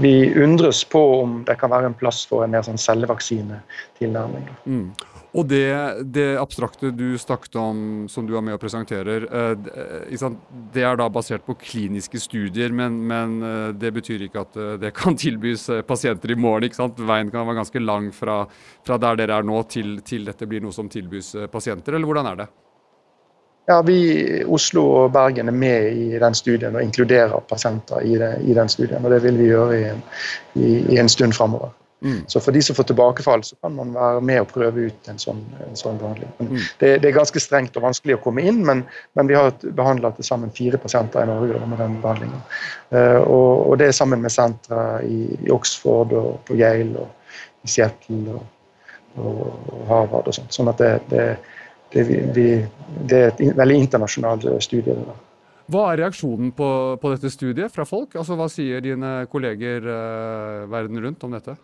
vi, 0.00 0.14
undres 0.40 0.80
på 0.88 1.00
om 1.20 1.40
det 1.44 1.58
kan 1.60 1.72
være 1.72 1.90
en 1.90 1.96
plass 2.00 2.22
for 2.26 2.46
en 2.46 2.54
mer 2.54 2.64
sånn 2.64 2.80
cellevaksinetilnærming. 2.80 4.46
Mm. 4.64 4.86
Og 5.30 5.46
det, 5.46 5.70
det, 6.10 6.38
abstrakte 6.40 6.90
du 6.90 7.14
snakket 7.18 7.54
om, 7.60 8.06
som 8.10 8.26
du 8.26 8.32
er 8.34 8.42
med 8.42 8.56
og 8.56 8.62
presenterer, 8.62 9.26
eh, 9.30 9.52
eh, 10.10 10.32
det 10.74 10.82
er 10.82 10.98
da 10.98 11.06
basert 11.12 11.44
på 11.46 11.54
kliniske 11.60 12.18
studier, 12.18 12.74
men, 12.74 12.96
men, 13.06 13.36
eh, 13.46 13.68
det 13.78 13.92
betyr 13.94 14.26
ikke 14.26 14.42
at 14.42 14.58
det 14.82 14.90
kan 14.96 15.18
tilbys 15.26 15.68
pasienter 15.86 16.34
i 16.34 16.38
morgen. 16.38 16.66
ikke 16.66 16.80
sant? 16.80 16.98
Veien 16.98 17.30
kan 17.30 17.46
være 17.46 17.60
ganske 17.62 17.84
lang 17.84 18.10
fra, 18.14 18.42
fra 18.86 18.98
der 18.98 19.22
dere 19.22 19.38
er 19.38 19.46
nå 19.46 19.62
til, 19.70 20.00
til, 20.02 20.26
dette 20.26 20.50
blir 20.50 20.64
noe 20.64 20.74
som 20.74 20.90
tilbys 20.90 21.36
pasienter, 21.52 21.94
eller 21.94 22.10
hvordan 22.10 22.32
er 22.32 22.42
det? 22.42 22.50
Ja, 23.70 23.76
vi, 23.86 24.00
Oslo 24.50 24.82
og 25.04 25.12
Bergen 25.14 25.46
er 25.52 25.54
med 25.54 25.92
i 25.94 26.18
den 26.18 26.34
studien 26.34 26.74
og 26.74 26.82
inkluderer 26.82 27.38
pasienter 27.46 28.02
i, 28.02 28.16
det, 28.18 28.32
i 28.50 28.56
den 28.56 28.72
studien. 28.72 29.04
og 29.04 29.14
Det 29.14 29.20
vil 29.28 29.38
vi 29.38 29.52
gjøre 29.52 29.76
i 29.78 29.84
en, 29.92 30.02
i, 30.58 30.70
i 30.96 30.98
en 30.98 31.12
stund 31.12 31.38
framover. 31.38 31.70
Mm. 32.00 32.20
Så 32.26 32.40
for 32.40 32.56
de 32.56 32.62
som 32.62 32.76
får 32.76 32.86
tilbakefall, 32.88 33.42
så 33.44 33.56
kan 33.60 33.74
man 33.76 33.92
være 33.94 34.20
med 34.24 34.40
og 34.40 34.48
prøve 34.54 34.86
ut 34.88 35.08
en 35.12 35.18
sånn, 35.20 35.42
en 35.66 35.76
sånn 35.76 35.98
behandling. 36.00 36.30
Mm. 36.38 36.54
Det, 36.80 36.92
det, 37.02 37.10
er 37.10 37.16
ganske 37.16 37.42
strengt 37.42 37.76
og 37.76 37.84
vanskelig 37.84 38.16
å 38.16 38.22
komme 38.24 38.44
inn, 38.48 38.62
men, 38.66 38.82
men 39.18 39.28
vi 39.28 39.36
har 39.36 39.52
behandla 39.60 40.14
til 40.16 40.26
sammen 40.26 40.54
fire 40.56 40.80
pasienter 40.80 41.26
i 41.26 41.28
Norge 41.28 41.60
med 41.60 41.82
den 41.82 41.98
behandlingen. 42.00 42.42
Uh, 42.88 43.20
og, 43.20 43.50
og, 43.66 43.74
det 43.82 43.90
er 43.90 43.96
sammen 44.00 44.24
med 44.24 44.32
sentre 44.34 44.84
i, 45.04 45.22
i, 45.36 45.52
Oxford 45.52 46.16
og 46.16 46.40
på 46.48 46.56
Yale 46.60 47.04
og 47.04 47.66
i 47.66 47.70
Seattle 47.70 48.38
og, 48.38 48.44
og, 49.20 49.40
og 49.44 49.88
Harvard 49.90 50.32
og 50.32 50.40
sånt. 50.40 50.54
Sånn 50.56 50.72
at 50.72 50.80
det, 50.80 50.94
det, 51.12 51.26
det, 51.92 52.06
vi, 52.32 52.52
det 53.10 53.24
er 53.26 53.34
et 53.34 53.44
veldig 53.60 53.82
internasjonalt 53.84 54.48
studie. 54.64 54.94
det 54.94 55.04
der. 55.04 55.26
Hva 55.70 55.84
er 55.92 56.00
reaksjonen 56.02 56.50
på, 56.56 56.68
på, 56.98 57.10
dette 57.12 57.30
studiet 57.30 57.70
fra 57.70 57.84
folk? 57.86 58.16
Altså, 58.18 58.34
Hva 58.38 58.48
sier 58.50 58.82
dine 58.82 59.20
kolleger 59.30 59.84
eh, 59.86 60.64
verden 60.70 60.98
rundt 61.04 61.26
om 61.26 61.36
dette? 61.36 61.54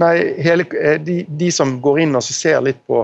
Nei, 0.00 0.14
hele, 0.42 0.64
eh, 0.82 1.00
de, 1.00 1.26
de, 1.28 1.52
som 1.52 1.76
går 1.82 2.00
inn 2.04 2.16
og 2.16 2.24
ser 2.24 2.60
litt 2.64 2.80
på, 2.88 3.02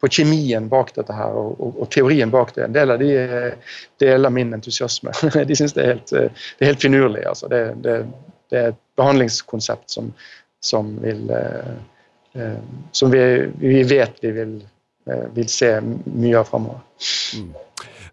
på 0.00 0.10
kjemien 0.12 0.68
bak 0.68 0.92
dette 0.96 1.16
her, 1.16 1.32
og, 1.32 1.56
og, 1.56 1.80
og, 1.80 1.88
teorien 1.94 2.32
bak 2.32 2.52
det, 2.56 2.66
en 2.66 2.76
del 2.76 2.92
av 2.92 3.00
de 3.00 3.10
eh, 3.22 3.74
deler 4.02 4.34
min 4.34 4.52
entusiasme. 4.56 5.14
De 5.48 5.58
syns 5.58 5.76
det 5.76 5.84
er 5.84 5.92
helt, 5.94 6.12
eh, 6.12 6.46
det 6.58 6.66
er 6.66 6.72
helt 6.74 6.84
finurlig. 6.84 7.24
Altså. 7.30 7.48
Det, 7.52 7.62
det, 7.84 7.98
det, 8.52 8.62
er 8.62 8.72
et 8.74 8.80
behandlingskonsept 9.00 9.90
som, 9.98 10.14
som 10.64 10.96
vil 11.02 11.30
Som 12.92 13.10
vi, 13.10 13.20
vi, 13.56 13.82
vet 13.88 14.18
vi 14.20 14.30
vil, 14.36 14.50
vil 15.32 15.46
se 15.48 15.70
mye 15.80 16.36
av 16.36 16.50
framover. 16.50 16.82
Mm. 17.38 17.54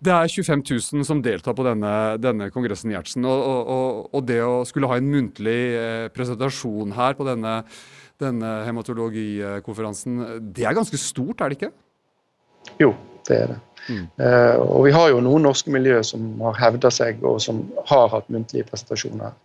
Det 0.03 0.11
er 0.11 0.27
25 0.27 0.63
000 0.67 1.07
som 1.07 1.21
deltar 1.23 1.55
på 1.55 1.63
denne, 1.63 1.91
denne 2.19 2.49
kongressen 2.51 2.91
Gjertsen. 2.91 3.25
Og, 3.29 3.43
og, 3.47 3.99
og, 4.11 4.23
det 4.27 4.41
å 4.43 4.63
skulle 4.67 4.89
ha 4.91 4.99
en 4.99 5.11
muntlig 5.11 5.59
eh, 5.79 6.07
presentasjon 6.13 6.95
her 6.97 7.15
på 7.15 7.27
denne, 7.27 7.59
denne 8.21 8.55
hematologikonferansen, 8.67 10.23
det 10.55 10.67
er 10.67 10.75
ganske 10.75 10.99
stort, 10.99 11.39
er 11.39 11.53
det 11.53 11.61
ikke? 11.61 11.71
Jo, 12.81 12.91
det 13.29 13.37
er 13.37 13.53
det. 13.53 13.61
Mm. 13.83 14.03
Uh, 14.15 14.55
og 14.63 14.85
vi 14.85 14.93
har 14.95 15.09
jo 15.11 15.23
noen 15.23 15.43
norske 15.43 15.71
miljøer 15.73 16.05
som 16.07 16.29
har 16.45 16.55
hevda 16.61 16.91
seg, 16.93 17.23
og 17.27 17.41
som 17.43 17.59
har 17.89 18.07
hatt 18.13 18.29
muntlige 18.31 18.67
presentasjoner. 18.69 19.35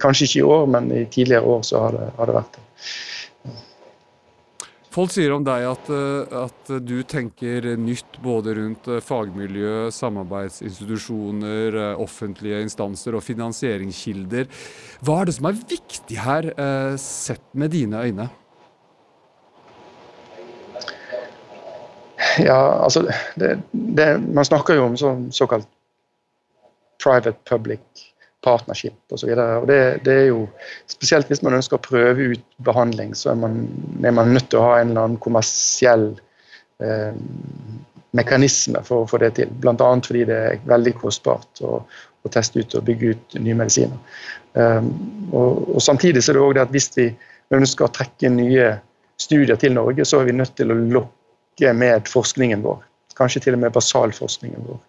Kanskje 0.00 0.28
ikke 0.28 0.40
i 0.40 0.46
år, 0.48 0.68
men 0.72 0.88
i 0.96 1.04
tidligere 1.12 1.56
år 1.56 1.64
så 1.68 1.84
har 1.84 1.96
det, 1.98 2.06
har 2.16 2.30
det 2.30 2.36
vært 2.38 2.56
det. 2.56 2.64
Folk 4.90 5.12
sier 5.14 5.30
om 5.30 5.44
deg 5.46 5.64
at, 5.68 5.88
eh, 5.94 6.32
at, 6.34 6.70
du 6.82 6.96
tenker 7.06 7.62
nytt 7.78 8.18
både 8.24 8.56
rundt 8.58 8.88
eh, 8.90 8.98
fagmiljø, 9.06 9.86
samarbeidsinstitusjoner, 9.94 11.76
eh, 11.78 12.02
offentlige 12.02 12.58
instanser 12.64 13.14
og 13.14 13.22
finansieringskilder. 13.22 14.50
Hva 15.06 15.20
er 15.20 15.30
det 15.30 15.36
som 15.38 15.46
er 15.46 15.62
viktig 15.62 16.18
her, 16.18 16.50
sett 16.98 17.46
med 17.54 17.70
dine 17.70 18.02
øyne? 18.02 18.26
Ja, 22.42 22.58
altså 22.82 23.04
det, 23.38 23.60
det, 23.72 24.08
Man 24.20 24.44
snakker 24.44 24.74
jo 24.74 24.88
om 24.90 24.96
så, 24.98 25.14
såkalt 25.30 25.70
private 27.02 27.32
public 27.48 28.10
partnership 28.44 29.12
osv. 29.12 29.34
Det, 29.68 29.80
det 30.04 30.14
er 30.14 30.26
jo 30.30 30.44
spesielt 30.88 31.28
hvis 31.28 31.42
man 31.44 31.58
ønsker 31.58 31.76
å 31.76 31.84
prøve 31.84 32.30
ut 32.34 32.44
behandling, 32.64 33.14
så 33.18 33.34
er 33.34 33.40
man, 33.42 33.62
er 34.04 34.14
man 34.16 34.32
nødt 34.34 34.50
til 34.52 34.60
å 34.60 34.66
ha 34.70 34.80
en 34.80 34.92
eller 34.92 35.08
annen 35.08 35.22
kommersiell 35.22 36.06
eh, 36.80 37.12
mekanisme 38.16 38.82
for 38.86 39.04
å 39.04 39.10
få 39.10 39.20
det 39.22 39.34
til. 39.38 39.50
Bl.a. 39.62 39.74
fordi 39.76 40.26
det 40.28 40.38
er 40.50 40.62
veldig 40.68 40.94
kostbart 40.98 41.62
å, 41.66 41.80
å, 41.84 42.32
teste 42.32 42.62
ut 42.62 42.76
og 42.78 42.86
bygge 42.88 43.14
ut 43.14 43.38
nye 43.38 43.58
medisiner. 43.58 44.20
Um, 44.52 44.90
og, 45.30 45.76
og, 45.76 45.80
Samtidig 45.84 46.24
så 46.24 46.32
er 46.32 46.40
det 46.40 46.42
også 46.42 46.56
det 46.58 46.64
at 46.64 46.74
hvis 46.74 46.90
vi 46.96 47.06
ønsker 47.54 47.86
å 47.86 47.94
trekke 47.94 48.32
nye 48.34 48.72
studier 49.20 49.58
til 49.60 49.76
Norge, 49.76 50.06
så 50.08 50.20
er 50.20 50.30
vi 50.30 50.38
nødt 50.40 50.56
til 50.58 50.72
å 50.72 50.78
lokke 50.96 51.74
med 51.76 52.08
forskningen 52.10 52.64
vår 52.64 52.82
kanskje 53.18 53.42
til 53.44 53.56
og 53.56 53.62
med 53.64 53.74
basalforskningen 53.74 54.64
vår. 54.66 54.80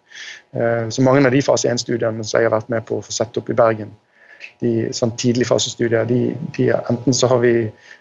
Eh, 0.56 0.88
så 0.94 1.04
mange 1.04 1.24
av 1.26 1.34
de 1.34 1.42
fase 1.44 1.70
1-studiene 1.70 2.24
som 2.24 2.40
jeg 2.40 2.48
har 2.48 2.56
vært 2.56 2.70
med 2.72 2.86
på 2.88 2.98
å 2.98 3.04
få 3.04 3.14
sette 3.14 3.40
opp 3.40 3.50
i 3.52 3.58
Bergen, 3.58 3.92
de 4.62 4.90
sånn 4.94 5.14
tidligfasestudier, 5.18 6.06
de, 6.08 6.20
de, 6.56 6.70
enten 6.90 7.14
så 7.14 7.30
har 7.30 7.42
vi 7.42 7.54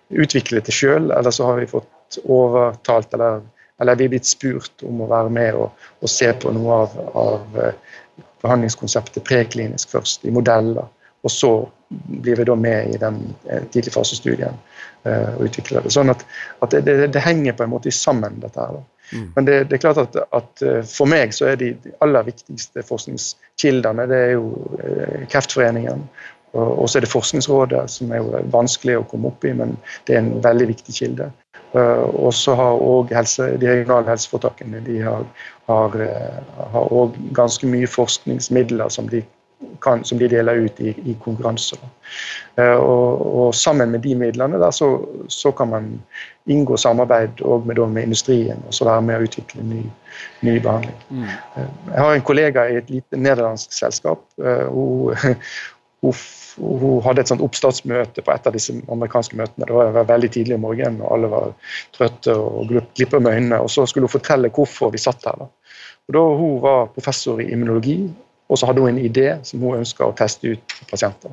utviklet 0.09 0.67
det 0.67 0.75
sjøl, 0.75 1.11
eller 1.13 1.33
så 1.33 1.49
har 1.49 1.59
vi 1.61 1.69
fått 1.69 2.19
overtalt 2.25 3.13
eller, 3.17 3.43
eller 3.81 3.97
vi 3.97 4.07
er 4.07 4.13
blitt 4.15 4.29
spurt 4.29 4.85
om 4.87 5.03
å 5.03 5.09
være 5.09 5.33
med 5.33 5.57
og, 5.57 5.85
og 6.01 6.11
se 6.11 6.31
på 6.41 6.53
noe 6.55 6.81
av, 6.83 6.97
av 7.17 7.61
eh, 7.61 7.93
behandlingskonseptet 8.41 9.25
preklinisk 9.25 9.93
først, 9.93 10.25
i 10.25 10.33
modeller. 10.33 10.89
Og 11.21 11.29
så 11.29 11.51
blir 11.89 12.39
vi 12.39 12.45
da 12.49 12.55
med 12.57 12.95
i 12.95 12.99
den 13.01 13.21
eh, 13.47 13.65
tidligfasestudien 13.73 14.67
og 15.01 15.39
utvikler 15.47 15.81
det. 15.81 15.89
Sånn 15.95 16.13
at, 16.13 16.19
at 16.61 16.75
det, 16.75 16.83
det, 16.85 17.07
det, 17.15 17.21
henger 17.25 17.55
på 17.57 17.63
en 17.65 17.71
måte 17.71 17.89
sammen, 17.89 18.35
dette 18.37 18.61
her. 18.61 18.75
da. 18.77 19.00
Mm. 19.11 19.31
Men 19.35 19.45
det, 19.45 19.63
det, 19.69 19.77
er 19.77 19.83
klart 19.85 20.01
at, 20.01 20.17
at, 20.31 20.61
eh, 20.65 20.81
for 20.87 21.09
meg 21.11 21.33
så 21.35 21.51
er 21.51 21.59
de 21.59 21.71
aller 22.03 22.27
viktigste 22.27 22.83
forskningskildene 22.87 24.07
det 24.11 24.21
er 24.27 24.35
jo 24.37 24.45
eh, 24.79 25.25
Kreftforeningen. 25.31 26.05
Og 26.51 26.89
så 26.89 26.99
er 26.99 27.05
det 27.05 27.11
Forskningsrådet, 27.13 27.85
som 27.93 28.09
er 28.11 28.19
jo 28.19 28.39
vanskelig 28.51 28.97
å 28.99 29.05
komme 29.07 29.29
opp 29.29 29.45
i, 29.47 29.53
men 29.55 29.77
det 30.07 30.17
er 30.17 30.19
en 30.19 30.33
veldig 30.43 30.65
viktig 30.73 30.95
kilde. 30.97 31.29
Eh, 31.71 32.03
og 32.03 32.33
så 32.35 32.55
har 32.59 32.81
òg 32.83 33.13
de 33.13 33.69
regionale 33.69 34.09
helseforetakene 34.11 34.81
de 34.83 34.97
har, 35.05 35.23
har, 35.71 35.95
har 36.73 37.15
ganske 37.37 37.69
mye 37.71 37.87
forskningsmidler 37.87 38.91
som 38.91 39.07
de 39.11 39.23
kan, 39.81 40.03
som 40.03 40.19
de 40.19 40.27
deler 40.27 40.53
ut 40.65 40.79
i, 40.79 40.93
i 41.05 41.15
konkurranser. 41.23 41.79
Eh, 42.55 42.75
og, 42.75 43.21
og, 43.21 43.55
sammen 43.55 43.91
med 43.91 44.03
de 44.05 44.15
midlene 44.15 44.59
der 44.61 44.71
så, 44.75 44.89
så 45.27 45.51
kan 45.51 45.71
man 45.71 45.89
inngå 46.49 46.77
samarbeid 46.77 47.41
med, 47.65 47.79
med, 47.79 48.03
industrien 48.03 48.63
og 48.67 48.73
så 48.73 48.87
være 48.89 49.05
med 49.07 49.19
å 49.19 49.27
utvikle 49.27 49.65
ny, 49.65 49.83
ny 50.41 50.57
behandling. 50.59 50.97
Mm. 51.09 51.27
Eh, 51.29 51.69
jeg 51.91 51.99
har 52.05 52.15
en 52.15 52.27
kollega 52.31 52.67
i 52.69 52.79
et 52.81 52.89
lite 52.89 53.19
nederlandsk 53.19 53.73
selskap. 53.75 54.23
Eh, 54.41 54.65
hun, 54.67 55.15
hun, 56.01 56.17
hun, 56.57 56.97
hadde 57.05 57.23
et 57.23 57.31
sånt 57.31 57.45
oppstartsmøte 57.45 58.25
på 58.25 58.33
et 58.33 58.49
av 58.49 58.57
disse 58.57 58.75
amerikanske 58.91 59.37
møtene. 59.39 59.69
Det 59.69 59.77
var 59.77 60.09
veldig 60.09 60.33
tidlig 60.33 60.57
om 60.57 60.67
morgenen, 60.67 61.01
og 61.05 61.15
alle 61.15 61.31
var 61.31 61.53
trøtte 61.97 62.35
og 62.37 62.73
glippa 62.97 63.21
med 63.21 63.37
øynene. 63.37 63.61
og 63.61 63.71
Så 63.71 63.85
skulle 63.85 64.09
hun 64.09 64.17
fortelle 64.17 64.53
hvorfor 64.53 64.93
vi 64.93 65.01
satt 65.01 65.29
her. 65.29 65.45
Da. 65.45 65.49
Og 66.09 66.17
da 66.17 66.27
Hun 66.41 66.59
var 66.61 66.91
professor 66.95 67.39
i 67.41 67.51
immunologi 67.53 68.01
og 68.51 68.59
så 68.59 68.67
hadde 68.67 68.83
hun 68.83 68.91
en 68.91 68.99
idé 68.99 69.29
som 69.47 69.61
hun 69.63 69.79
ønska 69.79 70.03
å 70.03 70.15
teste 70.17 70.51
ut 70.51 70.73
på 70.75 70.87
pasienter. 70.89 71.31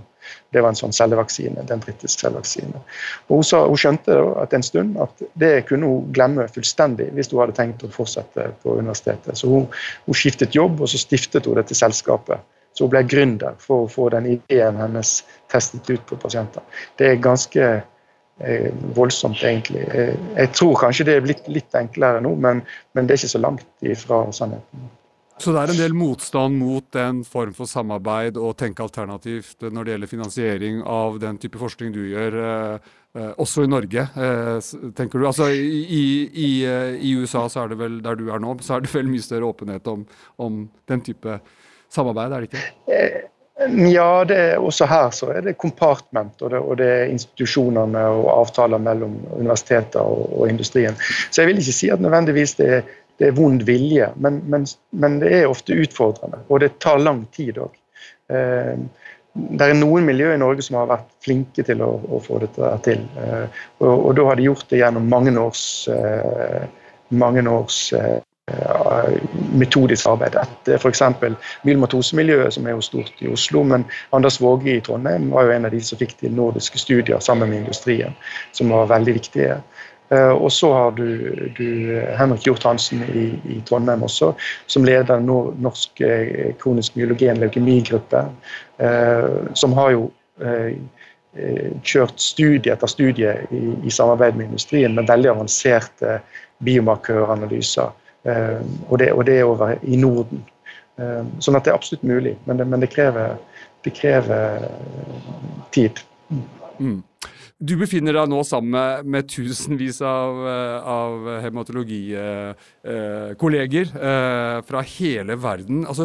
Det 0.54 0.62
var 0.62 0.70
en 0.70 0.78
sånn 0.78 0.94
cellevaksine, 0.94 1.64
dendritisk 1.66 2.22
cellevaksine. 2.22 2.82
Og 3.26 3.40
hun, 3.40 3.46
sa, 3.48 3.64
hun 3.66 3.80
skjønte 3.80 4.14
etter 4.44 4.60
en 4.60 4.66
stund 4.66 5.00
at 5.02 5.24
det 5.40 5.50
kunne 5.66 5.88
hun 5.90 6.12
glemme 6.14 6.46
fullstendig 6.54 7.08
hvis 7.16 7.32
hun 7.32 7.40
hadde 7.42 7.56
tenkt 7.58 7.82
å 7.82 7.90
fortsette 7.90 8.46
på 8.62 8.76
universitetet. 8.78 9.40
Så 9.40 9.50
hun, 9.50 9.66
hun 10.06 10.18
skiftet 10.20 10.54
jobb, 10.54 10.78
og 10.78 10.92
så 10.92 11.00
stiftet 11.02 11.48
hun 11.50 11.58
dette 11.58 11.74
selskapet. 11.74 12.44
Så 12.76 12.86
hun 12.86 12.94
ble 12.94 13.02
gründer 13.10 13.58
for 13.58 13.88
å 13.88 13.90
få 13.90 14.06
den 14.14 14.28
ideen 14.36 14.78
hennes 14.78 15.18
testet 15.50 15.90
ut 15.90 16.04
på 16.06 16.20
pasienter. 16.22 16.62
Det 17.00 17.10
er 17.10 17.24
ganske 17.24 17.66
eh, 17.72 18.70
voldsomt, 18.94 19.42
egentlig. 19.42 19.82
Eh, 19.90 20.14
jeg 20.36 20.54
tror 20.54 20.78
kanskje 20.84 21.08
det 21.10 21.18
er 21.18 21.26
blitt 21.26 21.50
litt 21.50 21.82
enklere 21.82 22.22
nå, 22.22 22.36
men, 22.38 22.62
men 22.94 23.10
det 23.10 23.16
er 23.16 23.24
ikke 23.24 23.34
så 23.34 23.42
langt 23.42 23.90
ifra 23.96 24.22
sannheten. 24.38 24.86
Så 25.38 25.52
det 25.54 25.60
er 25.60 25.70
en 25.70 25.78
del 25.78 25.94
motstand 25.94 26.58
mot 26.58 26.86
den 26.94 27.20
form 27.26 27.52
for 27.54 27.70
samarbeid 27.70 28.38
og 28.40 28.56
tenke 28.58 28.82
alternativt 28.82 29.62
når 29.62 29.84
det 29.84 29.94
gjelder 29.94 30.10
finansiering 30.10 30.80
av 30.82 31.20
den 31.22 31.38
type 31.38 31.60
forskning 31.60 31.92
du 31.94 32.00
gjør, 32.10 32.38
eh, 32.42 32.90
eh, 33.14 33.30
også 33.38 33.64
i 33.64 33.70
Norge, 33.70 34.02
eh, 34.18 34.58
tenker 34.98 35.22
du? 35.22 35.28
Altså 35.30 35.48
i, 35.54 36.26
i, 36.26 36.50
i, 36.66 37.14
USA, 37.14 37.46
så 37.48 37.64
er 37.64 37.72
det 37.72 37.78
vel 37.78 38.00
der 38.02 38.18
du 38.18 38.26
er 38.34 38.42
nå, 38.42 38.56
så 38.66 38.76
er 38.76 38.84
det 38.84 38.92
vel 38.94 39.10
mye 39.10 39.22
større 39.22 39.46
åpenhet 39.46 39.86
om, 39.94 40.04
om 40.42 40.60
den 40.90 41.06
type 41.06 41.40
samarbeid, 41.88 42.34
er 42.34 42.44
det 42.44 42.50
ikke? 42.50 43.26
Ja, 43.90 44.22
er, 44.22 44.58
også 44.62 44.86
her 44.86 45.10
så 45.10 45.32
er 45.34 45.42
det 45.42 45.56
compartment, 45.58 46.42
og 46.42 46.50
det, 46.50 46.58
og 46.62 46.78
det 46.78 46.86
er 46.94 47.10
institusjonene 47.10 48.04
og 48.14 48.28
avtaler 48.36 48.78
mellom 48.78 49.16
universiteter 49.34 50.02
og, 50.02 50.28
og, 50.30 50.44
industrien. 50.50 50.94
Så 51.30 51.42
jeg 51.42 51.50
vil 51.50 51.62
ikke 51.62 51.74
si 51.74 51.90
at 51.90 52.02
nødvendigvis 52.02 52.54
det 52.60 52.68
er 52.76 52.96
det 53.18 53.28
er 53.28 53.36
vond 53.36 53.62
vilje, 53.66 54.12
men, 54.22 54.40
men, 54.46 54.64
men, 54.90 55.18
det 55.22 55.32
er 55.40 55.50
ofte 55.50 55.74
utfordrende. 55.74 56.40
Og 56.48 56.62
det 56.62 56.76
tar 56.82 57.02
lang 57.02 57.24
tid 57.34 57.58
òg. 57.64 57.74
Eh, 58.30 58.74
det 59.38 59.66
er 59.66 59.76
noen 59.78 60.06
miljøer 60.06 60.36
i 60.36 60.40
Norge 60.40 60.64
som 60.66 60.78
har 60.80 60.90
vært 60.90 61.10
flinke 61.22 61.64
til 61.66 61.82
å, 61.84 61.90
å 61.98 62.20
få 62.22 62.40
dette 62.42 62.70
til. 62.86 63.02
Eh, 63.18 63.60
og, 63.82 63.90
og, 63.92 64.12
da 64.18 64.28
har 64.30 64.38
de 64.38 64.46
gjort 64.48 64.70
det 64.70 64.82
gjennom 64.82 65.10
mange 65.10 65.34
års, 65.38 65.66
eh, 65.92 66.64
mange 67.08 67.44
års 67.50 67.82
metodisk 69.60 70.06
arbeid. 70.08 70.38
Etter 70.40 70.78
f.eks. 70.78 71.02
myelomatosemiljøet, 71.66 72.54
som 72.54 72.64
er 72.64 72.78
jo 72.78 72.86
stort 72.86 73.20
i 73.20 73.28
Oslo, 73.28 73.60
men 73.66 73.84
Anders 74.16 74.38
Våge 74.40 74.78
i 74.78 74.84
Trondheim 74.84 75.28
var 75.34 75.44
jo 75.44 75.52
en 75.52 75.68
av 75.68 75.74
de 75.74 75.82
som 75.84 76.00
fikk 76.00 76.14
til 76.22 76.32
nordiske 76.32 76.80
studier 76.80 77.20
sammen 77.20 77.50
med 77.50 77.66
industrien, 77.66 78.16
som 78.56 78.72
var 78.72 78.88
veldig 78.94 79.18
viktige. 79.18 79.58
Eh, 80.08 80.30
og 80.30 80.52
så 80.52 80.72
har 80.72 80.90
du, 80.96 81.06
du 81.56 82.00
Henrik 82.16 82.46
Hjort 82.46 82.64
Hansen 82.64 83.02
i, 83.12 83.26
i, 83.44 83.60
Trondheim 83.68 84.02
også, 84.06 84.32
som 84.66 84.86
leder 84.88 85.20
Norsk 85.20 86.00
eh, 86.00 86.54
kronisk 86.60 86.96
myelogen 86.96 87.40
leukemigruppe, 87.42 88.24
eh, 88.80 89.28
som 89.54 89.76
har 89.78 89.96
jo 89.96 90.08
kjørt 91.86 92.22
studie 92.22 92.72
etter 92.72 92.88
studie 92.88 93.34
i, 93.54 93.58
i, 93.84 93.90
samarbeid 93.92 94.38
med 94.38 94.48
industrien 94.48 94.94
med 94.96 95.10
veldig 95.10 95.28
avanserte 95.34 96.14
biomarkøranalyser. 96.64 97.90
Og 98.88 98.94
det, 98.98 99.10
og 99.12 99.26
det 99.28 99.34
er 99.36 99.50
over 99.50 99.74
i 99.82 99.98
Norden. 100.00 100.40
Sånn 100.96 101.58
at 101.58 101.66
det 101.66 101.74
er 101.74 101.76
absolutt 101.76 102.06
mulig, 102.08 102.32
men 102.48 102.58
det, 102.58 102.66
men 102.70 102.82
det, 102.82 102.88
krever, 102.94 103.36
det 103.84 103.92
krever, 103.98 104.64
tid. 105.76 106.00
Mm. 106.80 107.02
Du 107.56 107.72
befinner 107.80 108.12
deg 108.14 108.28
nå 108.30 108.42
sammen 108.46 109.06
med, 109.08 109.28
tusenvis 109.30 110.02
av, 110.04 110.46
eh, 110.48 110.88
av 110.92 111.40
hematologikolleger 111.44 113.86
eh, 113.96 114.02
eh, 114.10 114.58
fra 114.68 114.80
hele 114.94 115.34
verden. 115.40 115.86
Altså, 115.88 116.04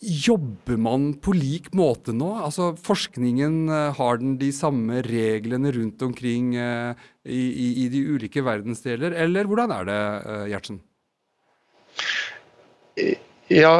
jobber 0.00 0.76
man 0.80 1.14
på 1.22 1.32
lik 1.36 1.74
måte 1.76 2.12
nå? 2.16 2.30
Altså, 2.46 2.72
forskningen, 2.78 3.68
eh, 3.68 3.92
har 3.98 4.16
den 4.22 4.38
de 4.40 4.52
samme 4.54 5.02
reglene 5.06 5.72
rundt 5.74 6.02
omkring 6.02 6.54
eh, 6.56 6.94
i, 7.24 7.50
i, 7.50 7.84
i, 7.84 7.88
de 7.92 8.06
ulike 8.14 8.44
verdensdeler, 8.44 9.12
eller 9.24 9.44
hvordan 9.48 9.70
er 9.80 9.84
det, 9.90 10.00
eh, 10.22 10.46
Gjertsen? 10.52 10.78
Ja, 13.52 13.74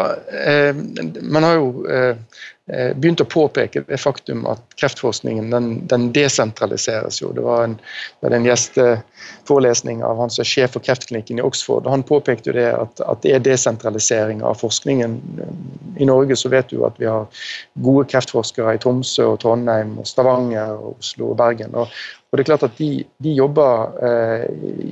man 1.22 1.42
har 1.46 1.54
jo 1.56 1.66
Eh, 1.88 2.16
begynt 2.72 3.20
å 3.20 3.28
påpeke 3.28 3.82
det 3.88 3.98
faktum 4.00 4.46
at 4.48 4.62
kreftforskningen 4.80 5.50
den, 5.52 5.66
den 5.90 6.06
desentraliseres. 6.12 7.20
jo. 7.22 7.32
Det 7.36 7.44
var 7.44 7.64
en, 7.66 7.74
en 8.24 8.46
gjesteforelesning 8.46 10.00
av 10.04 10.22
han 10.22 10.32
som 10.32 10.42
er 10.44 10.48
sjef 10.48 10.72
for 10.76 10.84
kreftklinikken 10.84 11.40
i 11.40 11.44
Oxford. 11.44 11.84
og 11.84 11.92
Han 11.92 12.06
påpekte 12.08 12.50
jo 12.50 12.56
det 12.56 12.70
at, 12.72 13.04
at, 13.04 13.20
det 13.22 13.34
er 13.36 13.44
desentralisering 13.44 14.40
av 14.42 14.56
forskningen. 14.62 15.18
I 16.00 16.08
Norge 16.08 16.38
så 16.38 16.48
vet 16.52 16.72
du 16.72 16.80
at 16.88 16.96
vi 17.00 17.10
har 17.10 17.28
gode 17.84 18.08
kreftforskere 18.14 18.76
i 18.76 18.82
Tromsø, 18.82 19.34
og 19.34 19.40
Trondheim, 19.44 19.98
og 20.00 20.08
Stavanger, 20.08 20.72
og 20.78 20.96
Oslo 21.02 21.32
og 21.34 21.38
Bergen. 21.42 21.76
Og, 21.76 21.92
og 22.32 22.38
det 22.38 22.46
er 22.46 22.48
klart 22.48 22.62
at 22.64 22.78
De, 22.78 23.02
de 23.20 23.32
jobber 23.36 23.98
eh, 24.08 24.44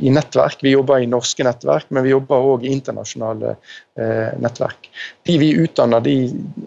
i 0.05 0.11
nettverk. 0.12 0.61
Vi 0.61 0.74
jobber 0.74 1.00
i 1.00 1.09
norske 1.09 1.46
nettverk, 1.46 1.87
men 1.88 2.05
vi 2.05 2.12
jobber 2.12 2.50
òg 2.53 2.66
i 2.66 2.72
internasjonale 2.74 3.55
eh, 3.96 4.37
nettverk. 4.44 4.90
De 5.24 5.38
vi 5.40 5.48
utdanner, 5.62 6.05
de, 6.05 6.14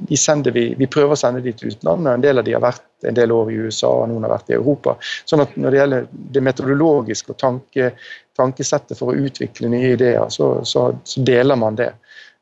de, 0.09 0.17
sender 0.17 0.55
vi, 0.55 0.65
vi 0.79 0.89
prøver 0.89 1.13
å 1.13 1.19
sende 1.19 1.43
de 1.45 1.53
til 1.53 1.75
utlandet. 1.75 2.15
En 2.15 2.25
del 2.25 2.41
av 2.41 2.49
de 2.49 2.57
har 2.57 2.65
vært 2.65 3.05
en 3.05 3.21
del 3.21 3.35
år 3.37 3.53
i 3.53 3.59
USA, 3.67 3.93
og 4.01 4.09
noen 4.09 4.25
har 4.25 4.33
vært 4.33 4.49
i 4.49 4.57
Europa. 4.57 4.97
Sånn 5.29 5.45
at 5.45 5.53
Når 5.53 5.69
det 5.69 5.81
gjelder 5.83 6.11
det 6.39 6.45
metodologiske 6.49 7.35
og 7.35 7.41
tanke, 7.45 7.93
tankesettet 8.33 8.97
for 8.97 9.13
å 9.13 9.29
utvikle 9.29 9.69
nye 9.69 9.93
ideer, 9.93 10.25
så, 10.33 10.55
så, 10.65 10.89
så 11.05 11.21
deler 11.21 11.59
man 11.59 11.77
det. 11.77 11.91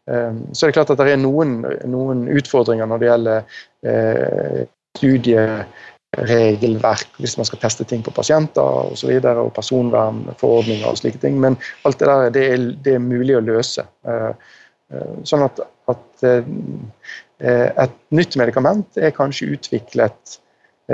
Um, 0.07 0.45
så 0.55 0.65
er 0.65 0.71
det 0.71 0.79
klart 0.79 0.95
at 0.95 1.03
det 1.03 1.17
er 1.17 1.19
noen, 1.19 1.59
noen 1.83 2.29
utfordringer 2.31 2.87
når 2.87 3.01
det 3.01 3.11
gjelder 3.11 3.57
eh, 3.91 4.61
studie 4.97 5.43
regelverk 6.17 7.19
hvis 7.21 7.37
man 7.39 7.47
skal 7.47 7.61
teste 7.61 7.85
ting 7.87 8.03
på 8.03 8.11
pasienter. 8.11 8.61
Og, 8.61 8.97
så 8.99 9.07
videre, 9.07 9.45
og 9.45 9.53
personvernforordninger 9.55 10.87
og 10.87 10.99
slike 10.99 11.21
ting. 11.21 11.39
Men 11.39 11.57
alt 11.85 11.99
det 11.99 12.07
der 12.07 12.29
det 12.29 12.45
er, 12.51 12.67
det 12.85 12.95
er 12.95 13.05
mulig 13.05 13.37
å 13.37 13.45
løse. 13.45 13.85
Eh, 14.07 14.31
eh, 14.93 15.17
sånn 15.27 15.47
at, 15.47 15.63
at 15.91 16.27
eh, 16.27 16.53
et 17.41 17.99
nytt 18.13 18.37
medikament 18.37 18.97
er 19.01 19.15
kanskje 19.15 19.53
utviklet 19.57 20.39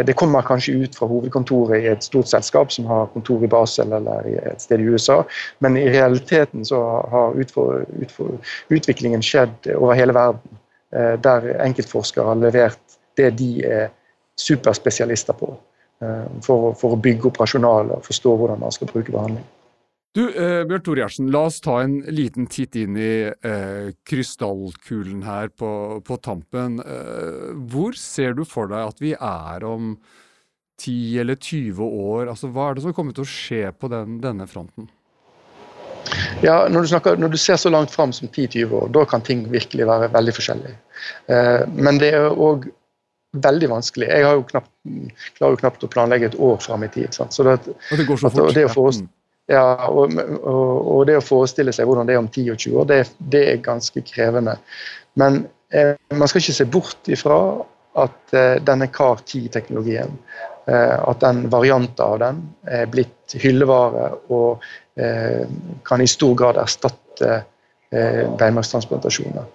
det 0.06 0.13
kommer 0.13 0.45
kanskje 0.45 0.75
ut 0.84 0.93
fra 0.93 1.08
hovedkontoret 1.10 1.82
i 1.82 1.88
et 1.89 2.03
stort 2.06 2.27
selskap 2.30 2.69
som 2.69 2.86
har 2.86 3.08
kontor 3.15 3.41
i 3.41 3.49
Basel 3.49 3.95
eller 3.97 4.27
et 4.45 4.62
sted 4.62 4.84
i 4.84 4.86
USA, 4.86 5.23
men 5.63 5.73
i 5.80 5.88
realiteten 5.89 6.67
så 6.67 6.77
har 7.10 7.39
utfor, 7.41 7.82
utfor, 8.03 8.36
utviklingen 8.69 9.25
skjedd 9.25 9.71
over 9.73 9.97
hele 9.97 10.13
verden. 10.13 10.60
Der 11.25 11.49
enkeltforskere 11.63 12.27
har 12.30 12.38
levert 12.43 12.99
det 13.17 13.32
de 13.39 13.49
er 13.65 13.89
superspesialister 14.39 15.38
på. 15.38 15.52
Eh, 16.04 16.26
for, 16.45 16.73
for, 16.78 16.95
å 16.95 17.02
bygge 17.02 17.32
opp 17.32 17.39
rasjonaler 17.41 17.97
og 17.97 18.06
forstå 18.06 18.34
hvordan 18.39 18.62
man 18.62 18.76
skal 18.76 18.91
bruke 18.91 19.13
behandling. 19.13 19.45
Du, 20.17 20.23
eh, 20.30 20.63
Bjørn 20.65 20.84
Tore 20.86 21.04
Gjertsen, 21.04 21.32
la 21.34 21.43
oss 21.45 21.60
ta 21.62 21.80
en 21.84 22.00
liten 22.10 22.47
titt 22.50 22.78
inn 22.80 22.97
i 22.97 23.30
eh, 23.30 23.89
krystallkulen 24.08 25.26
her 25.28 25.52
på, 25.54 25.71
på 26.06 26.17
tampen. 26.26 26.80
Eh, 26.82 27.52
hvor 27.69 27.97
ser 27.97 28.38
du 28.38 28.45
for 28.47 28.71
deg 28.71 28.93
at 28.93 29.04
vi 29.04 29.13
er 29.13 29.65
om 29.67 29.95
10 30.82 31.21
eller 31.21 31.38
20 31.38 31.82
år? 31.86 32.32
Altså, 32.32 32.50
hva 32.54 32.69
er 32.69 32.78
det 32.78 32.86
som 32.88 32.95
kommer 32.97 33.17
til 33.17 33.26
å 33.28 33.30
skje 33.30 33.63
på 33.78 33.89
den, 33.93 34.17
denne 34.23 34.50
fronten? 34.50 34.89
Ja, 36.41 36.67
når 36.69 36.86
du, 36.86 36.88
snakker, 36.88 37.17
når 37.17 37.34
du, 37.34 37.38
ser 37.41 37.58
så 37.60 37.69
langt 37.73 37.91
fram 37.91 38.13
som 38.15 38.30
10-20 38.30 38.73
år, 38.80 38.89
da 38.93 39.04
kan 39.10 39.23
ting 39.26 39.45
virkelig 39.52 39.88
være 39.89 40.12
veldig 40.13 40.34
forskjellige. 40.38 40.78
Eh, 41.34 41.63
men 41.73 42.02
det 42.02 42.13
er 42.15 42.30
òg 42.32 42.69
veldig 43.36 43.70
vanskelig. 43.70 44.08
Jeg 44.10 44.24
jo 44.24 44.44
knapt, 44.48 44.72
klarer 45.38 45.56
jo 45.56 45.62
knapt 45.62 45.86
å 45.86 45.92
planlegge 45.92 46.32
et 46.32 46.40
år 46.48 46.60
fram 46.63 46.86
i 46.86 46.92
tid. 46.94 47.13
Sant? 47.16 47.36
Så 47.36 47.46
det, 47.48 47.58
og 47.68 48.00
det 48.00 48.08
går 48.08 48.22
så 48.22 48.32
fort. 48.34 48.54
Det 48.56 48.66
mm. 48.68 49.08
ja, 49.52 49.66
og, 49.90 50.18
og, 50.38 50.76
og, 50.82 51.02
det 51.10 51.20
å 51.20 51.26
forestille 51.26 51.74
seg 51.76 51.90
hvordan 51.90 52.10
det 52.10 52.18
er 52.18 52.22
om 52.24 52.30
10 52.32 52.54
og 52.54 52.62
20 52.63 52.82
år, 52.82 52.90
det, 52.92 53.00
det 53.34 53.44
er 53.52 53.66
ganske 53.66 54.04
krevende. 54.08 54.58
Men 55.20 55.44
eh, 55.74 55.96
man 56.16 56.32
skal 56.32 56.44
ikke 56.44 56.60
se 56.60 56.70
bort 56.78 57.12
ifra 57.12 57.40
at 57.98 58.38
eh, 58.38 58.56
denne 58.63 58.90
CAR-10-teknologien, 58.94 60.13
eh, 60.70 60.96
at 60.98 61.24
den 61.24 61.48
varianten 61.54 62.06
av 62.06 62.18
den 62.24 62.42
er 62.70 62.90
blitt 62.92 63.38
hyllevare 63.42 64.12
og 64.34 64.63
eh, 65.00 65.44
kan 65.88 66.04
i 66.04 66.10
stor 66.10 66.36
grad 66.38 66.62
erstatte 66.62 67.34
eh, 67.92 68.24
beinmargstransplantasjoner. 68.40 69.50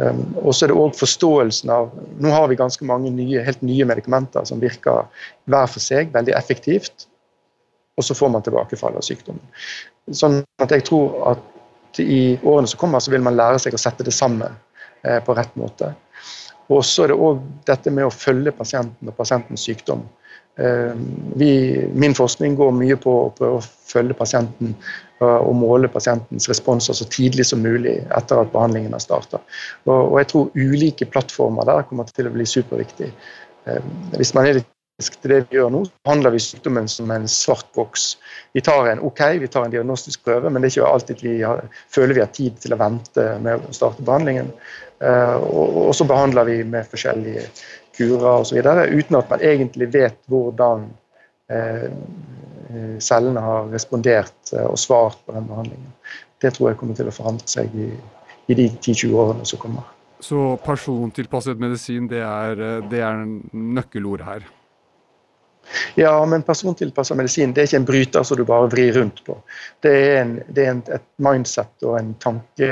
Um, 0.00 0.22
og 0.40 0.54
så 0.54 0.64
er 0.64 0.72
det 0.72 0.78
òg 0.80 0.94
forståelsen 0.96 1.70
av 1.70 1.90
Nå 2.22 2.30
har 2.32 2.46
vi 2.48 2.56
ganske 2.56 2.86
mange 2.88 3.10
nye, 3.12 3.42
helt 3.44 3.60
nye 3.60 3.84
medikamenter 3.84 4.46
som 4.48 4.62
virker 4.62 5.04
hver 5.52 5.68
for 5.68 5.84
seg 5.84 6.14
veldig 6.14 6.32
effektivt, 6.38 7.06
og 8.00 8.06
så 8.06 8.16
får 8.16 8.32
man 8.32 8.44
tilbakefall 8.46 8.96
av 8.96 9.04
sykdommen. 9.04 9.44
Sånn 10.16 10.40
at 10.64 10.72
jeg 10.72 10.86
tror 10.88 11.18
at 11.34 12.00
i 12.00 12.38
årene 12.40 12.70
som 12.70 12.80
kommer, 12.80 13.02
så 13.04 13.12
vil 13.12 13.24
man 13.24 13.36
lære 13.36 13.60
seg 13.60 13.76
å 13.76 13.80
sette 13.80 14.06
det 14.06 14.14
sammen 14.16 14.54
eh, 15.04 15.20
på 15.24 15.36
rett 15.36 15.52
måte. 15.60 15.92
Og 16.72 16.80
så 16.88 17.04
er 17.04 17.12
det 17.12 17.20
òg 17.20 17.42
dette 17.68 17.92
med 17.92 18.08
å 18.08 18.14
følge 18.14 18.54
pasienten 18.56 19.10
og 19.10 19.18
pasientens 19.18 19.66
sykdom. 19.68 20.06
Eh, 20.56 20.94
vi, 21.36 21.52
min 21.94 22.14
forskning 22.14 22.56
går 22.56 22.74
mye 22.76 22.96
på 23.00 23.12
å 23.22 23.30
prøve 23.36 23.60
å 23.60 23.64
følge 23.64 24.16
pasienten 24.18 24.76
og 25.22 25.52
måle 25.54 25.86
pasientens 25.86 26.48
responser 26.50 26.96
så 26.98 27.04
tidlig 27.06 27.44
som 27.46 27.60
mulig 27.62 28.00
etter 28.10 28.40
at 28.40 28.50
behandlingen 28.50 28.96
har 28.96 29.04
starta. 29.04 29.38
Og, 29.86 29.94
og, 29.94 30.16
jeg 30.18 30.28
tror 30.32 30.50
ulike 30.58 31.06
plattformer 31.06 31.68
der 31.68 31.86
kommer 31.86 32.10
til 32.10 32.26
å 32.26 32.34
bli 32.34 32.46
superviktig. 32.48 33.12
Eh, 33.70 33.90
hvis 34.18 34.34
man 34.34 34.48
er 34.48 34.58
litt 34.58 34.68
til 35.02 35.32
det 35.32 35.38
vi 35.50 35.56
gjør 35.56 35.70
nå, 35.72 35.84
behandler 36.04 36.34
vi 36.34 36.42
sykdommen 36.42 36.86
som 36.90 37.10
en 37.10 37.24
svart 37.30 37.66
boks. 37.74 38.16
Vi 38.54 38.62
tar 38.62 38.90
en 38.90 39.00
ok, 39.02 39.22
vi 39.40 39.48
tar 39.50 39.66
en 39.66 39.72
diagnostisk 39.72 40.22
prøve, 40.26 40.50
men 40.50 40.62
det 40.62 40.68
er 40.68 40.76
ikke 40.76 40.90
alltid 40.90 41.24
vi 41.24 41.36
har, 41.42 41.64
føler 41.90 42.18
vi 42.18 42.22
har 42.22 42.30
tid 42.34 42.58
til 42.62 42.76
å 42.76 42.78
vente 42.82 43.24
med 43.42 43.64
å 43.66 43.74
starte 43.74 44.04
behandlingen. 44.06 44.52
Og, 45.02 45.88
og, 45.88 45.88
så 45.98 46.06
behandler 46.06 46.46
vi 46.46 46.60
med 46.62 46.86
forskjellige 46.92 47.48
kurer 47.96 48.40
osv. 48.40 48.58
uten 48.58 49.18
at 49.18 49.30
man 49.30 49.44
egentlig 49.44 49.88
vet 49.92 50.18
hvordan 50.30 50.86
eh, 51.52 51.88
cellene 53.02 53.40
har 53.44 53.66
respondert 53.68 54.54
uh, 54.54 54.70
og 54.70 54.78
svart 54.80 55.18
på 55.26 55.34
den 55.36 55.44
behandlingen. 55.44 55.90
Det 56.40 56.54
tror 56.54 56.70
jeg 56.70 56.78
kommer 56.80 56.96
til 56.96 57.10
å 57.10 57.12
forandre 57.12 57.44
seg 57.50 57.74
i, 57.76 57.90
i 58.48 58.56
de 58.56 58.70
10-20 58.70 59.12
årene 59.12 59.44
som 59.48 59.60
kommer. 59.60 59.84
Så 60.22 60.54
persontilpasset 60.64 61.60
medisin, 61.60 62.08
det 62.08 62.22
er, 62.24 62.64
det 62.88 63.02
er 63.04 63.24
nøkkelord 63.52 64.24
her? 64.24 64.46
Ja, 65.94 66.14
men 66.26 66.42
persontilpassa 66.42 67.14
medisin 67.18 67.52
det 67.54 67.62
er 67.62 67.70
ikke 67.70 67.80
en 67.80 67.88
bryter 67.88 68.26
som 68.26 68.38
du 68.38 68.44
bare 68.48 68.70
vrir 68.72 68.96
rundt 68.98 69.22
på. 69.26 69.36
Det 69.82 69.92
er, 69.92 70.16
en, 70.22 70.34
det 70.48 70.66
er 70.66 70.74
en, 70.74 70.82
et 70.96 71.06
mindset 71.22 71.86
og 71.86 71.98
en 71.98 72.12
tanke 72.22 72.70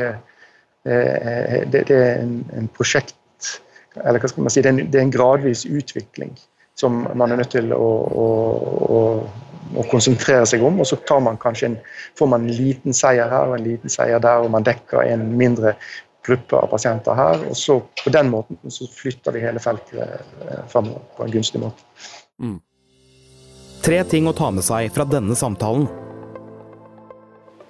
eh, 0.86 1.56
det, 1.70 1.84
det, 1.88 1.96
er 1.96 2.22
en, 2.24 2.36
en, 2.56 2.68
prosjekt 2.76 3.16
Eller 3.98 4.22
hva 4.22 4.30
skal 4.30 4.46
man 4.46 4.52
si, 4.54 4.62
det 4.62 4.70
er, 4.70 4.76
en, 4.76 4.90
det 4.90 5.00
er 5.00 5.06
en 5.06 5.14
gradvis 5.14 5.64
utvikling 5.66 6.34
som 6.78 7.02
man 7.18 7.32
er 7.32 7.40
nødt 7.42 7.52
til 7.52 7.72
å, 7.76 7.88
å, 8.24 8.26
å, 8.96 9.00
å 9.76 9.86
konsentrere 9.90 10.46
seg 10.48 10.62
om. 10.64 10.78
Og 10.80 10.88
så 10.88 10.96
tar 11.08 11.20
man 11.24 11.40
kanskje 11.40 11.72
en, 11.72 11.80
får 12.18 12.30
man 12.32 12.46
en 12.46 12.54
liten 12.56 12.96
seier 12.96 13.28
her 13.32 13.50
og 13.50 13.58
en 13.58 13.66
liten 13.66 13.92
seier 13.92 14.22
der, 14.22 14.44
og 14.44 14.54
man 14.54 14.64
dekker 14.66 15.02
en 15.04 15.26
mindre 15.36 15.74
gruppe 16.26 16.56
av 16.56 16.70
pasienter 16.72 17.16
her. 17.18 17.44
og 17.50 17.56
så 17.58 17.80
På 18.04 18.12
den 18.12 18.30
måten 18.32 18.58
så 18.72 18.88
flytter 18.94 19.36
vi 19.36 19.44
hele 19.44 19.60
feltet 19.60 19.98
framover 19.98 20.66
fremover 20.72 21.06
på 21.16 21.26
en 21.26 21.34
gunstig 21.36 21.62
måte. 21.62 21.84
Mm. 22.40 22.58
Tre 23.84 24.04
ting 24.04 24.28
å 24.28 24.36
ta 24.36 24.50
med 24.52 24.64
seg 24.64 24.92
fra 24.92 25.08
denne 25.08 25.36
samtalen. 25.36 25.88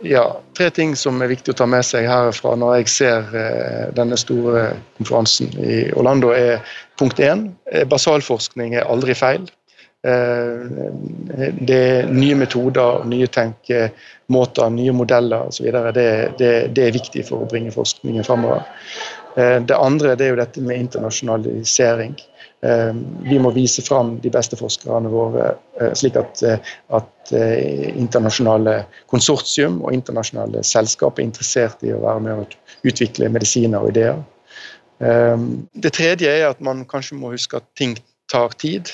Ja, 0.02 0.40
tre 0.56 0.70
ting 0.72 0.94
som 0.96 1.20
er 1.20 1.28
viktig 1.28 1.52
å 1.52 1.58
ta 1.58 1.66
med 1.68 1.84
seg 1.84 2.06
herfra 2.08 2.54
når 2.56 2.78
jeg 2.78 2.92
ser 2.92 3.34
eh, 3.36 3.88
denne 3.92 4.16
store 4.16 4.70
konferansen 4.96 5.50
i 5.60 5.80
Orlando, 5.92 6.30
er 6.32 6.64
punkt 7.00 7.20
én. 7.20 7.50
Eh, 7.68 7.84
basalforskning 7.88 8.78
er 8.78 8.88
aldri 8.88 9.16
feil. 9.18 9.44
Eh, 10.00 10.64
det 11.60 11.76
er 11.76 12.08
nye 12.08 12.38
metoder, 12.40 13.04
nye 13.12 13.28
tenkemåter, 13.28 14.72
nye 14.72 14.96
modeller 14.96 15.52
osv. 15.52 15.68
Det, 15.68 16.08
det, 16.40 16.52
det 16.72 16.86
er 16.86 16.96
viktig 16.96 17.26
for 17.28 17.44
å 17.44 17.50
bringe 17.50 17.74
forskningen 17.74 18.24
framover. 18.24 18.64
Det 19.36 19.76
andre 19.76 20.16
det 20.18 20.24
er 20.26 20.32
jo 20.32 20.40
dette 20.40 20.62
med 20.64 20.80
internasjonalisering. 20.88 22.16
Eh, 22.62 22.94
vi 23.24 23.38
må 23.40 23.50
vise 23.56 23.80
fram 23.82 24.18
de 24.20 24.30
beste 24.32 24.56
forskerne 24.60 25.08
våre, 25.08 25.54
eh, 25.80 25.94
slik 25.96 26.16
at, 26.20 26.42
eh, 26.42 26.58
at 26.92 27.30
internasjonale 27.30 28.84
konsortium 29.08 29.78
og 29.84 29.94
internasjonale 29.94 30.64
selskap 30.66 31.18
er 31.18 31.28
interessert 31.28 31.84
i 31.86 31.92
å 31.94 32.00
være 32.02 32.20
med 32.24 32.32
å 32.40 32.46
utvikle 32.90 33.28
medisiner 33.30 33.78
og 33.78 33.92
ideer. 33.92 34.18
Det 35.00 35.92
tredje 35.94 36.28
er 36.28 36.48
at 36.48 36.60
man 36.60 36.84
kanskje 36.84 37.16
må 37.16 37.30
huske 37.30 37.56
at 37.56 37.64
ting 37.76 37.96
tar 38.28 38.48
tid. 38.58 38.90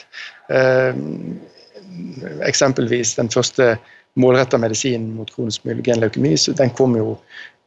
Eksempelvis 2.44 3.16
den 3.16 3.28
første 3.28 3.78
målretta 4.14 4.60
medisinen 4.60 5.16
mot 5.16 5.32
kronisk 5.32 5.64
myelogen 5.64 5.98
leukemi, 5.98 6.36
den 6.54 6.70
kom 6.70 6.94
jo, 6.94 7.18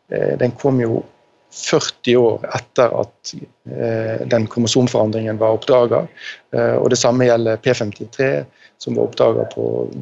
den 0.09 0.51
kom 0.51 0.79
jo 0.79 1.03
40 1.51 2.17
år 2.17 2.45
etter 2.55 2.93
at 3.01 3.33
eh, 3.71 4.27
den 4.27 4.47
kromosomforandringen 4.47 5.37
var 5.37 5.57
oppdaga. 5.57 6.05
Eh, 6.53 6.75
og 6.77 6.89
det 6.93 6.99
samme 7.01 7.25
gjelder 7.25 7.57
P53, 7.57 8.29
som 8.77 8.95
var 8.95 9.09
oppdaga 9.09 9.47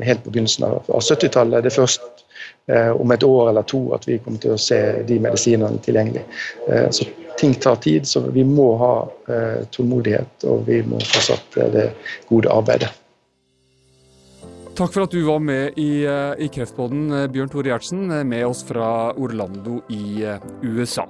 helt 0.04 0.24
på 0.24 0.32
begynnelsen 0.32 0.68
av 0.68 0.82
70-tallet. 0.88 1.64
Det 1.64 1.72
er 1.72 1.78
først 1.80 2.26
eh, 2.72 2.92
om 2.92 3.12
et 3.16 3.24
år 3.24 3.54
eller 3.54 3.68
to 3.68 3.82
at 3.96 4.08
vi 4.10 4.20
kommer 4.20 4.44
til 4.44 4.58
å 4.58 4.60
se 4.62 4.82
de 5.08 5.22
medisinene 5.24 5.80
tilgjengelig. 5.86 6.26
Så 6.92 7.08
ting 7.40 7.56
tar 7.56 7.80
tid, 7.82 8.08
så 8.10 8.26
vi 8.34 8.44
må 8.44 8.72
ha 8.82 8.94
tålmodighet, 9.72 10.46
og 10.50 10.64
vi 10.68 10.82
må 10.86 11.00
fortsette 11.06 11.68
det 11.74 11.92
gode 12.30 12.50
arbeidet. 12.52 12.90
Takk 14.78 14.94
for 14.94 15.06
at 15.06 15.14
du 15.14 15.22
var 15.26 15.40
med 15.42 15.78
i, 15.82 16.06
i 16.06 16.50
Kreftpodden, 16.54 17.30
Bjørn 17.34 17.54
Tore 17.54 17.72
Gjertsen, 17.72 18.10
med 18.30 18.46
oss 18.46 18.66
fra 18.66 19.14
Orlando 19.18 19.80
i 19.94 20.26
USA. 20.66 21.08